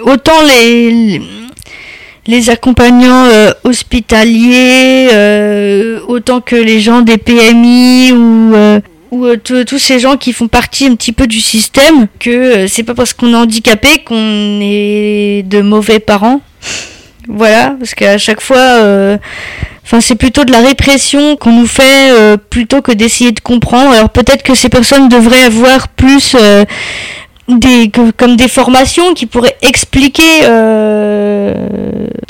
autant 0.03 0.41
les 0.47 1.21
les 2.25 2.49
accompagnants 2.49 3.27
hospitaliers, 3.65 5.09
autant 6.07 6.39
que 6.39 6.55
les 6.55 6.79
gens 6.79 7.01
des 7.01 7.17
PMI 7.17 8.13
ou 8.13 8.53
ou 9.13 9.35
tous 9.37 9.77
ces 9.77 9.99
gens 9.99 10.17
qui 10.17 10.33
font 10.33 10.47
partie 10.47 10.87
un 10.87 10.95
petit 10.95 11.11
peu 11.11 11.27
du 11.27 11.39
système 11.39 12.07
que 12.19 12.65
c'est 12.67 12.83
pas 12.83 12.95
parce 12.95 13.13
qu'on 13.13 13.31
est 13.31 13.35
handicapé 13.35 13.99
qu'on 14.03 14.59
est 14.61 15.43
de 15.43 15.61
mauvais 15.61 15.99
parents. 15.99 16.41
Voilà, 17.27 17.75
parce 17.79 17.93
qu'à 17.93 18.17
chaque 18.17 18.41
fois, 18.41 18.57
euh, 18.57 19.17
enfin 19.85 20.01
c'est 20.01 20.15
plutôt 20.15 20.43
de 20.43 20.51
la 20.51 20.59
répression 20.59 21.37
qu'on 21.37 21.53
nous 21.53 21.67
fait 21.67 22.11
euh, 22.11 22.37
plutôt 22.37 22.81
que 22.81 22.91
d'essayer 22.91 23.31
de 23.31 23.39
comprendre. 23.39 23.91
Alors 23.91 24.09
peut-être 24.09 24.43
que 24.43 24.55
ces 24.55 24.69
personnes 24.69 25.09
devraient 25.09 25.43
avoir 25.43 25.89
plus 25.89 26.35
euh, 26.37 26.65
des 27.59 27.91
comme 28.17 28.35
des 28.35 28.47
formations 28.47 29.13
qui 29.13 29.25
pourraient 29.25 29.57
expliquer 29.61 30.41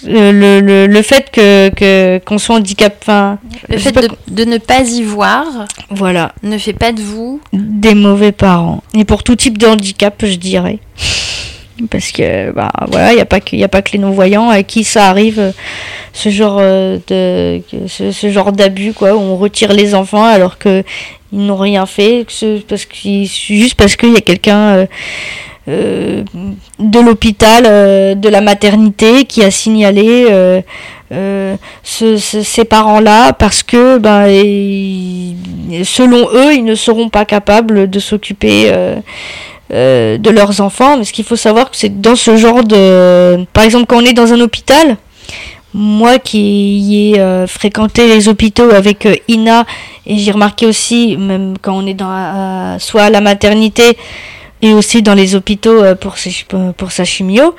le, 0.05 0.59
le, 0.61 0.87
le, 0.87 1.01
fait 1.01 1.29
que 1.31 2.19
qu'on 2.19 2.37
soit 2.37 2.55
handicapé. 2.55 2.95
Enfin, 3.01 3.37
le 3.69 3.77
fait 3.77 3.91
de, 3.91 4.07
de, 4.27 4.45
ne 4.45 4.57
pas 4.57 4.81
y 4.81 5.03
voir. 5.03 5.45
Voilà. 5.89 6.33
Ne 6.43 6.57
fait 6.57 6.73
pas 6.73 6.91
de 6.91 7.01
vous 7.01 7.39
des 7.53 7.95
mauvais 7.95 8.31
parents. 8.31 8.83
Et 8.93 9.05
pour 9.05 9.23
tout 9.23 9.35
type 9.35 9.57
de 9.57 9.67
handicap, 9.67 10.15
je 10.25 10.35
dirais 10.35 10.79
parce 11.89 12.11
que 12.11 12.51
bah 12.51 12.71
voilà 12.87 13.13
il 13.13 13.15
n'y 13.15 13.21
a 13.21 13.25
pas 13.25 13.39
que 13.39 13.61
a 13.61 13.67
pas 13.67 13.81
que 13.81 13.91
les 13.93 13.99
non 13.99 14.11
voyants 14.11 14.49
à 14.49 14.63
qui 14.63 14.83
ça 14.83 15.07
arrive 15.07 15.39
euh, 15.39 15.51
ce 16.13 16.29
genre 16.29 16.57
euh, 16.59 16.99
de 17.07 17.61
ce, 17.87 18.29
genre 18.29 18.51
d'abus 18.51 18.93
quoi 18.93 19.15
où 19.15 19.19
on 19.19 19.37
retire 19.37 19.73
les 19.73 19.95
enfants 19.95 20.23
alors 20.23 20.57
que 20.57 20.83
ils 21.31 21.39
n'ont 21.45 21.57
rien 21.57 21.85
fait 21.85 22.25
parce 22.67 22.85
que 22.85 23.23
juste 23.23 23.75
parce 23.75 23.95
qu'il 23.95 24.13
y 24.13 24.17
a 24.17 24.21
quelqu'un 24.21 24.85
euh, 25.67 26.23
de 26.77 26.99
l'hôpital 26.99 27.63
de 28.19 28.29
la 28.29 28.41
maternité 28.41 29.23
qui 29.23 29.43
a 29.43 29.49
signalé 29.49 30.27
ces 31.83 32.65
parents-là 32.69 33.33
parce 33.33 33.63
que 33.63 33.97
bah, 33.97 34.25
selon 35.83 36.27
eux 36.33 36.53
ils 36.53 36.65
ne 36.65 36.75
seront 36.75 37.09
pas 37.09 37.25
capables 37.25 37.89
de 37.89 37.99
s'occuper 37.99 38.71
euh, 39.71 40.17
de 40.17 40.29
leurs 40.29 40.59
enfants. 40.59 40.97
Mais 40.97 41.05
ce 41.05 41.13
qu'il 41.13 41.23
faut 41.23 41.37
savoir, 41.37 41.69
c'est 41.71 42.01
dans 42.01 42.17
ce 42.17 42.35
genre 42.35 42.63
de... 42.63 43.45
Par 43.53 43.63
exemple, 43.63 43.85
quand 43.87 43.97
on 43.97 44.05
est 44.05 44.13
dans 44.13 44.33
un 44.33 44.41
hôpital, 44.41 44.97
moi 45.73 46.19
qui 46.19 47.13
ai 47.13 47.19
euh, 47.19 47.47
fréquenté 47.47 48.07
les 48.07 48.27
hôpitaux 48.27 48.69
avec 48.71 49.05
euh, 49.05 49.15
Ina, 49.29 49.65
et 50.05 50.17
j'ai 50.17 50.31
remarqué 50.31 50.65
aussi, 50.65 51.15
même 51.15 51.55
quand 51.61 51.77
on 51.77 51.87
est 51.87 51.93
dans, 51.93 52.77
soit 52.77 53.03
à 53.03 53.09
la 53.09 53.21
maternité 53.21 53.97
et 54.61 54.73
aussi 54.73 55.01
dans 55.01 55.15
les 55.15 55.33
hôpitaux 55.33 55.81
pour, 55.95 56.15
pour 56.75 56.91
sa 56.91 57.05
chimio, 57.05 57.55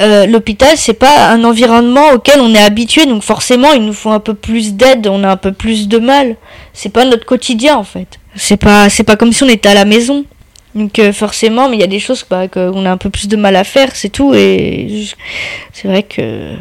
l'hôpital 0.00 0.76
c'est 0.76 0.94
pas 0.94 1.30
un 1.30 1.44
environnement 1.44 2.10
auquel 2.12 2.40
on 2.40 2.54
est 2.54 2.62
habitué 2.62 3.06
donc 3.06 3.22
forcément 3.22 3.72
il 3.72 3.84
nous 3.84 3.92
faut 3.92 4.10
un 4.10 4.18
peu 4.18 4.34
plus 4.34 4.74
d'aide 4.74 5.06
on 5.06 5.22
a 5.22 5.30
un 5.30 5.36
peu 5.36 5.52
plus 5.52 5.86
de 5.86 5.98
mal 5.98 6.34
c'est 6.72 6.88
pas 6.88 7.04
notre 7.04 7.24
quotidien 7.24 7.76
en 7.76 7.84
fait 7.84 8.18
c'est 8.34 8.56
pas 8.56 8.88
c'est 8.88 9.04
pas 9.04 9.14
comme 9.14 9.32
si 9.32 9.44
on 9.44 9.48
était 9.48 9.68
à 9.68 9.74
la 9.74 9.84
maison 9.84 10.24
donc 10.74 10.98
euh, 10.98 11.12
forcément, 11.12 11.68
mais 11.68 11.76
il 11.76 11.80
y 11.80 11.84
a 11.84 11.88
des 11.88 12.00
choses 12.00 12.24
bah, 12.28 12.48
qu'on 12.48 12.86
a 12.86 12.90
un 12.90 12.96
peu 12.96 13.10
plus 13.10 13.28
de 13.28 13.36
mal 13.36 13.56
à 13.56 13.64
faire, 13.64 13.94
c'est 13.94 14.08
tout. 14.08 14.32
Et 14.34 15.06
c'est 15.72 15.88
vrai 15.88 16.02
que... 16.02 16.54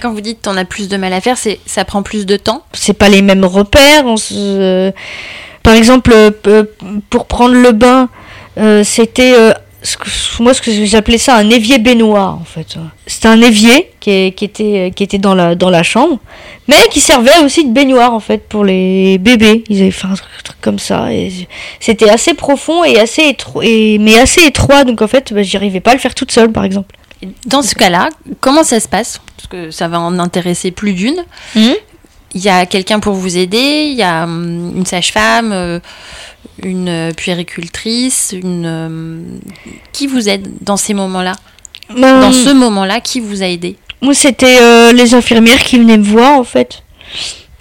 Quand 0.00 0.12
vous 0.12 0.20
dites 0.20 0.44
qu'on 0.44 0.56
a 0.56 0.64
plus 0.64 0.88
de 0.88 0.96
mal 0.96 1.12
à 1.12 1.20
faire, 1.20 1.38
c'est 1.38 1.58
ça 1.66 1.84
prend 1.84 2.02
plus 2.02 2.26
de 2.26 2.36
temps? 2.36 2.64
C'est 2.72 2.92
pas 2.92 3.08
les 3.08 3.22
mêmes 3.22 3.44
repères. 3.44 4.04
On 4.04 4.16
se... 4.16 4.92
Par 5.62 5.74
exemple, 5.74 6.12
euh, 6.14 6.64
pour 7.10 7.26
prendre 7.26 7.54
le 7.54 7.72
bain, 7.72 8.08
euh, 9.86 10.42
moi 10.42 10.54
ce 10.54 10.60
que 10.62 10.84
j'appelais 10.84 11.18
ça 11.18 11.36
un 11.36 11.50
évier 11.50 11.78
baignoire 11.78 12.34
en 12.34 12.44
fait. 12.44 12.76
C'était 13.06 13.28
un 13.28 13.40
évier 13.40 13.92
qui, 14.00 14.10
était 14.10 14.92
qui 14.94 15.02
était 15.02 15.18
dans 15.18 15.34
la 15.34 15.54
dans 15.54 15.70
la 15.70 15.82
chambre, 15.82 16.18
mais 16.68 16.76
qui 16.90 17.00
servait 17.00 17.38
aussi 17.44 17.64
de 17.64 17.72
baignoire 17.72 18.12
en 18.12 18.20
fait 18.20 18.48
pour 18.48 18.64
les 18.64 19.18
bébés. 19.18 19.64
Ils 19.68 19.82
avaient 19.82 19.90
fait 19.90 20.06
un 20.06 20.14
truc, 20.14 20.60
comme 20.60 20.78
ça 20.78 21.08
c'était 21.80 22.08
assez 22.08 22.34
profond 22.34 22.84
et 22.84 22.98
assez 22.98 23.22
étroit 23.22 23.64
et 23.64 23.98
mais 23.98 24.18
assez 24.18 24.42
étroit 24.42 24.84
donc 24.84 25.02
en 25.02 25.08
fait 25.08 25.32
bah, 25.32 25.42
j'y 25.42 25.56
arrivais 25.56 25.80
pas 25.80 25.92
à 25.92 25.94
le 25.94 26.00
faire 26.00 26.14
toute 26.14 26.32
seule 26.32 26.52
par 26.52 26.64
exemple. 26.64 26.94
Dans 27.46 27.62
ce 27.62 27.74
cas-là, 27.74 28.10
comment 28.40 28.62
ça 28.62 28.78
se 28.78 28.88
passe? 28.88 29.20
Parce 29.36 29.48
que 29.48 29.70
ça 29.70 29.88
va 29.88 29.98
en 29.98 30.18
intéresser 30.18 30.70
plus 30.70 30.92
d'une. 30.92 31.24
Mmh. 31.54 31.70
Il 32.34 32.42
y 32.42 32.50
a 32.50 32.66
quelqu'un 32.66 33.00
pour 33.00 33.14
vous 33.14 33.38
aider, 33.38 33.88
il 33.90 33.96
y 33.96 34.02
a 34.02 34.24
hum, 34.24 34.74
une 34.76 34.84
sage-femme. 34.84 35.80
Euh, 36.64 36.68
une 36.68 37.14
puéricultrice, 37.14 38.34
une 38.36 38.66
euh, 38.66 39.20
qui 39.92 40.06
vous 40.06 40.28
aide 40.28 40.48
dans 40.60 40.76
ces 40.76 40.94
moments-là 40.94 41.36
ben, 41.90 42.20
Dans 42.20 42.32
ce 42.32 42.50
moment-là, 42.52 43.00
qui 43.00 43.20
vous 43.20 43.42
a 43.42 43.46
aidé 43.46 43.76
Moi, 44.00 44.14
c'était 44.14 44.58
euh, 44.60 44.92
les 44.92 45.14
infirmières 45.14 45.58
qui 45.58 45.78
venaient 45.78 45.98
me 45.98 46.04
voir 46.04 46.38
en 46.38 46.44
fait. 46.44 46.82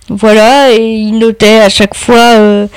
Voilà, 0.10 0.72
et 0.72 0.84
ils 0.84 1.18
notaient 1.18 1.62
à 1.62 1.70
chaque 1.70 1.96
fois. 1.96 2.68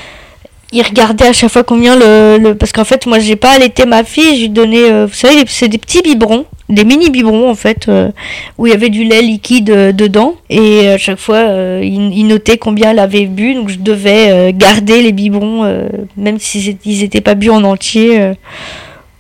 Euh, 0.72 0.76
ils 0.76 0.82
regardaient 0.82 1.28
à 1.28 1.32
chaque 1.32 1.50
fois 1.50 1.64
combien 1.64 1.96
le, 1.96 2.52
parce 2.54 2.72
qu'en 2.72 2.84
fait 2.84 3.06
moi 3.06 3.18
j'ai 3.18 3.36
pas 3.36 3.52
allaité 3.52 3.86
ma 3.86 4.04
fille 4.04 4.36
je 4.36 4.40
lui 4.42 4.48
donnais 4.50 5.06
vous 5.06 5.14
savez 5.14 5.44
c'est 5.46 5.68
des 5.68 5.78
petits 5.78 6.02
biberons 6.02 6.44
des 6.68 6.84
mini 6.84 7.08
biberons 7.10 7.50
en 7.50 7.54
fait 7.54 7.88
euh, 7.88 8.10
où 8.58 8.66
il 8.66 8.70
y 8.70 8.74
avait 8.74 8.90
du 8.90 9.04
lait 9.04 9.22
liquide 9.22 9.70
euh, 9.70 9.92
dedans. 9.92 10.34
Et 10.50 10.88
à 10.88 10.98
chaque 10.98 11.18
fois 11.18 11.36
euh, 11.36 11.80
il, 11.82 12.26
notait 12.26 12.58
combien 12.58 12.90
elle 12.90 12.98
avait 12.98 13.26
bu. 13.26 13.54
Donc 13.54 13.70
je 13.70 13.78
devais 13.78 14.52
garder 14.52 15.02
les 15.02 15.12
biberons 15.12 15.88
même 16.16 16.38
s'ils 16.38 16.76
n'étaient 16.84 17.20
pas 17.20 17.34
bu 17.34 17.50
en 17.50 17.64
entier 17.64 18.32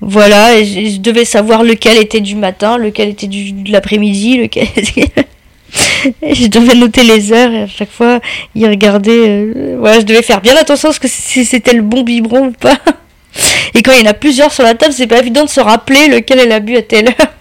voilà. 0.00 0.58
Et 0.58 0.64
je, 0.64 1.00
devais 1.00 1.24
savoir 1.24 1.62
lequel 1.62 1.96
était 1.96 2.20
du 2.20 2.34
matin 2.34 2.76
lequel 2.76 3.08
était 3.08 3.26
du, 3.26 3.52
de 3.52 3.72
l'après-midi 3.72 4.36
lequel 4.36 4.66
je 6.22 6.46
devais 6.46 6.74
noter 6.74 7.02
les 7.02 7.32
heures 7.32 7.52
et 7.52 7.62
à 7.62 7.66
chaque 7.66 7.90
fois 7.90 8.20
il 8.54 8.66
regardait 8.66 9.76
voilà 9.78 10.00
je 10.00 10.04
devais 10.06 10.22
faire 10.22 10.40
bien 10.40 10.56
attention 10.56 10.88
parce 10.88 10.98
que 10.98 11.08
si 11.08 11.44
c'était 11.44 11.74
le 11.74 11.82
bon 11.82 12.02
biberon 12.02 12.46
ou 12.46 12.52
pas 12.52 12.78
et 13.74 13.82
quand 13.82 13.92
il 13.92 14.04
y 14.04 14.06
en 14.06 14.10
a 14.10 14.14
plusieurs 14.14 14.52
sur 14.52 14.62
la 14.62 14.74
table 14.74 14.94
c'est 14.94 15.06
pas 15.06 15.18
évident 15.18 15.44
de 15.44 15.50
se 15.50 15.60
rappeler 15.60 16.08
lequel 16.08 16.38
elle 16.38 16.52
a 16.52 16.60
bu 16.60 16.76
à 16.76 16.82
telle 16.82 17.08
heure 17.08 17.32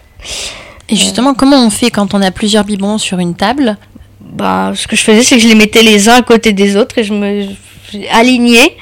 et 0.88 0.96
justement, 0.96 1.34
comment 1.34 1.64
on 1.64 1.70
fait 1.70 1.90
quand 1.90 2.14
on 2.14 2.22
a 2.22 2.30
plusieurs 2.30 2.64
biberons 2.64 2.98
sur 2.98 3.18
une 3.18 3.34
table? 3.34 3.76
Bah, 4.20 4.72
ce 4.74 4.86
que 4.86 4.96
je 4.96 5.02
faisais, 5.02 5.22
c'est 5.22 5.36
que 5.36 5.42
je 5.42 5.48
les 5.48 5.54
mettais 5.54 5.82
les 5.82 6.08
uns 6.08 6.14
à 6.14 6.22
côté 6.22 6.52
des 6.52 6.76
autres 6.76 6.98
et 6.98 7.04
je 7.04 7.12
me 7.12 7.46
alignais. 8.10 8.76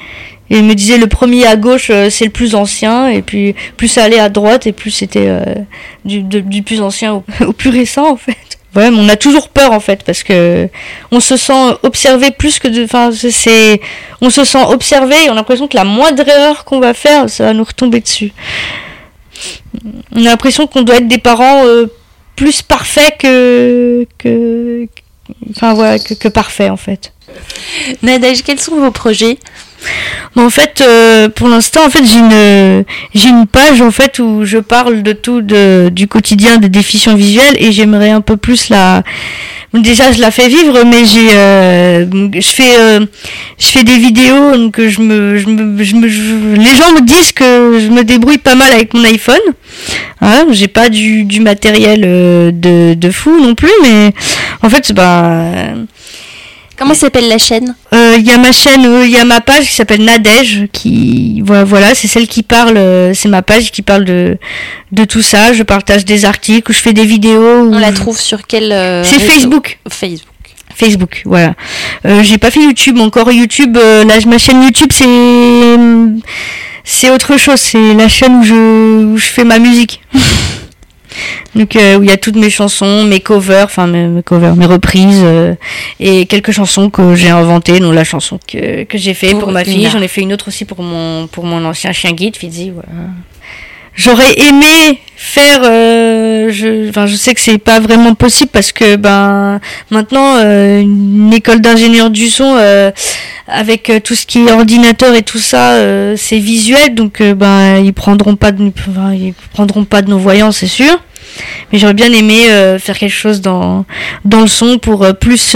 Et 0.49 0.55
je 0.55 0.61
me 0.61 0.73
disais 0.75 0.97
le 0.97 1.07
premier 1.07 1.45
à 1.45 1.57
gauche 1.57 1.89
euh, 1.89 2.09
c'est 2.09 2.23
le 2.23 2.31
plus 2.31 2.55
ancien 2.55 3.09
et 3.09 3.21
puis 3.21 3.53
plus 3.75 3.89
ça 3.89 4.05
allait 4.05 4.17
à 4.17 4.29
droite 4.29 4.65
et 4.65 4.71
plus 4.71 4.91
c'était 4.91 5.27
euh, 5.27 5.43
du, 6.05 6.23
du, 6.23 6.63
plus 6.63 6.81
ancien 6.81 7.15
au, 7.45 7.51
plus 7.51 7.69
récent 7.69 8.09
en 8.09 8.15
fait. 8.15 8.37
Ouais, 8.77 8.89
on 8.93 9.09
a 9.09 9.15
toujours 9.15 9.49
peur 9.49 9.71
en 9.71 9.79
fait 9.79 10.03
parce 10.03 10.21
que 10.21 10.69
on 11.11 11.19
se 11.19 11.35
sent 11.35 11.77
observé 11.81 12.29
plus 12.31 12.59
que 12.59 12.67
de, 12.67 12.83
enfin 12.83 13.09
c'est, 13.11 13.81
on 14.21 14.29
se 14.29 14.45
sent 14.45 14.63
observé 14.67 15.15
et 15.25 15.29
on 15.29 15.33
a 15.33 15.35
l'impression 15.35 15.67
que 15.67 15.75
la 15.75 15.83
moindre 15.83 16.27
erreur 16.27 16.63
qu'on 16.63 16.79
va 16.79 16.93
faire 16.93 17.27
ça 17.27 17.45
va 17.45 17.53
nous 17.53 17.63
retomber 17.63 18.01
dessus 18.01 18.33
on 20.15 20.19
a 20.19 20.29
l'impression 20.29 20.67
qu'on 20.67 20.83
doit 20.83 20.97
être 20.97 21.07
des 21.07 21.17
parents 21.17 21.65
euh, 21.65 21.87
plus 22.35 22.61
parfaits 22.61 23.17
que, 23.17 24.05
que, 24.17 24.87
enfin 25.49 25.73
voilà, 25.73 25.99
que, 25.99 26.27
parfaits 26.27 26.71
en 26.71 26.77
fait. 26.77 27.13
Nadège, 28.03 28.43
quels 28.43 28.59
sont 28.59 28.75
vos 28.75 28.91
projets? 28.91 29.37
En 30.35 30.49
fait, 30.49 30.81
euh, 30.81 31.29
pour 31.29 31.47
l'instant, 31.47 31.85
en 31.85 31.89
fait, 31.89 32.03
j'ai 32.03 32.19
une 32.19 32.85
une 33.13 33.47
page 33.47 33.81
en 33.81 33.91
fait 33.91 34.19
où 34.19 34.45
je 34.45 34.57
parle 34.57 35.03
de 35.03 35.13
tout 35.13 35.41
de, 35.41 35.89
du 35.89 36.07
quotidien 36.07 36.57
des 36.57 36.69
déficients 36.69 37.15
visuels 37.15 37.55
et 37.57 37.71
j'aimerais 37.71 38.11
un 38.11 38.21
peu 38.21 38.37
plus 38.37 38.69
la 38.69 39.03
déjà 39.73 40.11
je 40.11 40.19
la 40.21 40.31
fais 40.31 40.47
vivre 40.47 40.83
mais 40.85 41.05
j'ai 41.05 41.29
euh, 41.33 42.05
je 42.33 42.47
fais 42.47 42.79
euh, 42.79 43.05
je 43.59 43.67
fais 43.67 43.83
des 43.83 43.97
vidéos 43.97 44.55
donc 44.55 44.79
je 44.79 45.01
me, 45.01 45.37
je 45.37 45.47
me, 45.47 46.55
les 46.55 46.75
gens 46.75 46.91
me 46.93 47.05
disent 47.05 47.33
que 47.33 47.79
je 47.79 47.89
me 47.89 48.03
débrouille 48.03 48.37
pas 48.37 48.55
mal 48.55 48.71
avec 48.71 48.93
mon 48.93 49.03
iPhone. 49.03 49.35
Hein, 50.21 50.45
j'ai 50.51 50.67
pas 50.67 50.89
du, 50.89 51.25
du 51.25 51.41
matériel 51.41 52.01
de, 52.01 52.93
de 52.95 53.11
fou 53.11 53.39
non 53.39 53.53
plus 53.55 53.71
mais 53.83 54.13
en 54.63 54.69
fait 54.69 54.91
bah 54.93 55.51
Comment 56.77 56.93
s'appelle 56.93 57.27
la 57.27 57.37
chaîne? 57.37 57.75
Il 57.91 58.25
y 58.25 58.31
a 58.31 58.37
ma 58.37 58.51
chaîne, 58.51 58.83
il 59.03 59.09
y 59.09 59.17
a 59.17 59.25
ma 59.25 59.41
page 59.41 59.65
qui 59.65 59.73
s'appelle 59.73 60.03
Nadège, 60.03 60.67
qui 60.71 61.41
voilà, 61.43 61.95
c'est 61.95 62.07
celle 62.07 62.27
qui 62.27 62.43
parle, 62.43 62.79
c'est 63.13 63.29
ma 63.29 63.41
page 63.41 63.71
qui 63.71 63.81
parle 63.81 64.05
de 64.05 64.37
de 64.91 65.03
tout 65.03 65.21
ça. 65.21 65.53
Je 65.53 65.63
partage 65.63 66.05
des 66.05 66.25
articles, 66.25 66.71
je 66.71 66.77
fais 66.77 66.93
des 66.93 67.05
vidéos. 67.05 67.69
On 67.71 67.79
la 67.79 67.91
trouve 67.91 68.19
sur 68.19 68.45
quel 68.45 68.69
C'est 69.03 69.19
Facebook. 69.19 69.79
Facebook. 69.89 70.27
Facebook, 70.77 71.21
voilà. 71.25 71.55
Euh, 72.05 72.21
j'ai 72.21 72.37
pas 72.37 72.51
fait 72.51 72.61
YouTube 72.61 72.99
encore. 72.99 73.31
YouTube, 73.31 73.75
là, 73.77 74.15
ma 74.27 74.37
chaîne 74.37 74.61
YouTube, 74.63 74.91
c'est 74.91 75.05
c'est 76.83 77.09
autre 77.09 77.37
chose. 77.37 77.59
C'est 77.59 77.93
la 77.95 78.07
chaîne 78.07 78.35
où 78.35 78.43
je 78.43 79.05
où 79.05 79.17
je 79.17 79.25
fais 79.25 79.43
ma 79.43 79.59
musique. 79.59 80.01
Donc 81.55 81.75
où 81.75 82.03
il 82.03 82.09
y 82.09 82.11
a 82.11 82.17
toutes 82.17 82.35
mes 82.35 82.49
chansons, 82.49 83.03
mes 83.03 83.19
covers, 83.19 83.65
enfin 83.65 83.87
mes, 83.87 84.21
covers, 84.23 84.55
mes 84.55 84.65
reprises 84.65 85.25
et 85.99 86.25
quelques 86.25 86.51
chansons 86.51 86.89
que 86.89 87.15
j'ai 87.15 87.29
inventées. 87.29 87.79
Donc 87.79 87.93
la 87.93 88.03
chanson 88.03 88.39
que, 88.47 88.83
que 88.83 88.97
j'ai 88.97 89.13
fait 89.13 89.31
pour, 89.31 89.51
ma 89.51 89.63
fille, 89.63 89.89
j'en 89.91 90.01
ai 90.01 90.07
fait 90.07 90.21
une 90.21 90.33
autre 90.33 90.47
aussi 90.49 90.65
pour 90.65 90.81
mon 90.81 91.27
pour 91.27 91.45
mon 91.45 91.63
ancien 91.65 91.91
chien 91.91 92.11
guide. 92.11 92.35
Voilà. 92.73 93.09
J'aurais 93.95 94.33
aimé 94.37 94.99
faire 95.15 95.61
euh, 95.63 96.49
je 96.51 96.87
enfin 96.89 97.07
je 97.07 97.15
sais 97.15 97.33
que 97.33 97.39
c'est 97.39 97.57
pas 97.57 97.79
vraiment 97.79 98.13
possible 98.13 98.51
parce 98.53 98.71
que 98.71 98.95
ben 98.95 99.59
maintenant 99.89 100.35
euh, 100.37 100.81
une 100.81 101.33
école 101.33 101.59
d'ingénieur 101.59 102.11
du 102.11 102.29
son 102.29 102.55
euh, 102.59 102.91
avec 103.47 103.91
tout 104.03 104.13
ce 104.13 104.27
qui 104.27 104.45
est 104.45 104.51
ordinateur 104.51 105.15
et 105.15 105.23
tout 105.23 105.39
ça 105.39 105.73
c'est 106.15 106.37
visuel 106.37 106.93
donc 106.93 107.23
ben 107.23 107.77
ils 107.77 107.93
prendront 107.93 108.35
pas 108.35 108.51
de 108.51 108.71
ils 109.15 109.33
prendront 109.53 109.85
pas 109.85 110.03
de 110.03 110.11
nos 110.11 110.19
voyants 110.19 110.51
c'est 110.51 110.67
sûr 110.67 111.01
mais 111.71 111.79
j'aurais 111.79 111.93
bien 111.93 112.11
aimé 112.11 112.47
faire 112.79 112.97
quelque 112.97 113.09
chose 113.09 113.41
dans 113.41 113.85
dans 114.25 114.41
le 114.41 114.47
son 114.47 114.77
pour 114.77 115.05
plus 115.19 115.55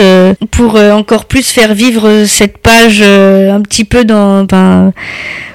pour 0.51 0.75
encore 0.75 1.25
plus 1.25 1.49
faire 1.49 1.73
vivre 1.73 2.25
cette 2.25 2.57
page 2.57 3.01
un 3.01 3.61
petit 3.61 3.85
peu 3.85 4.03
dans 4.03 4.43
ben 4.43 4.93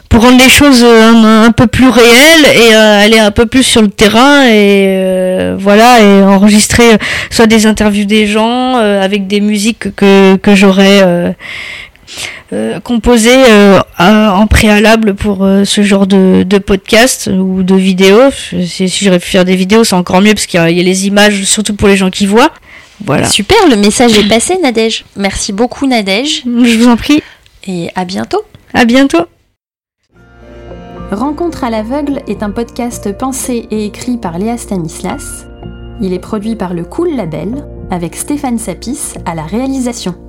pour 0.09 0.23
rendre 0.23 0.43
les 0.43 0.49
choses 0.49 0.83
euh, 0.85 1.45
un, 1.47 1.53
peu 1.53 1.67
plus 1.67 1.89
réelles 1.89 2.47
et 2.55 2.75
euh, 2.75 3.05
aller 3.05 3.19
un 3.19 3.31
peu 3.31 3.47
plus 3.47 3.63
sur 3.63 3.83
le 3.83 3.89
terrain 3.89 4.45
et 4.45 4.87
euh, 4.89 5.57
voilà 5.59 6.01
et 6.01 6.23
enregistrer 6.23 6.97
soit 7.31 7.47
des 7.47 7.67
interviews 7.67 8.07
des 8.07 8.27
gens 8.27 8.77
avec 8.77 9.27
des 9.27 9.41
musiques 9.41 9.95
que, 9.95 10.37
que 10.37 10.55
j'aurais 10.55 11.35
composées 12.85 13.43
en 13.99 14.47
préalable 14.47 15.15
pour 15.15 15.47
ce 15.65 15.83
genre 15.83 16.07
de, 16.07 16.43
de 16.43 16.59
podcast 16.59 17.29
ou 17.33 17.63
de 17.63 17.75
vidéo. 17.75 18.19
Si, 18.31 18.89
j'aurais 18.89 19.19
pu 19.19 19.29
faire 19.29 19.45
des 19.45 19.57
vidéos, 19.57 19.85
c'est 19.85 19.97
encore 19.97 20.21
mieux 20.21 20.35
parce 20.35 20.47
qu'il 20.47 20.61
y, 20.61 20.81
a 20.81 20.83
les 20.83 21.07
images, 21.07 21.45
surtout 21.45 21.75
pour 21.75 21.89
les 21.89 21.97
gens 21.97 22.11
qui 22.11 22.27
voient. 22.27 22.53
Voilà. 23.05 23.29
Super, 23.29 23.59
le 23.69 23.77
message 23.77 24.17
est 24.19 24.29
passé, 24.29 24.59
Nadège. 24.63 25.05
Merci 25.17 25.53
beaucoup, 25.53 25.87
Nadège. 25.87 26.43
Je 26.45 26.79
vous 26.79 26.89
en 26.89 26.97
prie. 26.97 27.23
Et 27.67 27.91
à 27.95 28.05
bientôt. 28.05 28.43
À 28.73 28.85
bientôt. 28.85 29.27
Rencontre 31.13 31.63
à 31.63 31.71
l'aveugle 31.71 32.23
est 32.27 32.43
un 32.43 32.51
podcast 32.51 33.17
pensé 33.17 33.67
et 33.71 33.87
écrit 33.87 34.17
par 34.17 34.39
Léa 34.39 34.57
Stanislas. 34.57 35.47
Il 36.01 36.13
est 36.13 36.19
produit 36.19 36.57
par 36.57 36.75
le 36.75 36.85
Cool 36.85 37.15
Label 37.15 37.65
avec 37.91 38.17
Stéphane 38.17 38.59
Sapis 38.59 39.15
à 39.25 39.35
la 39.35 39.45
réalisation. 39.45 40.26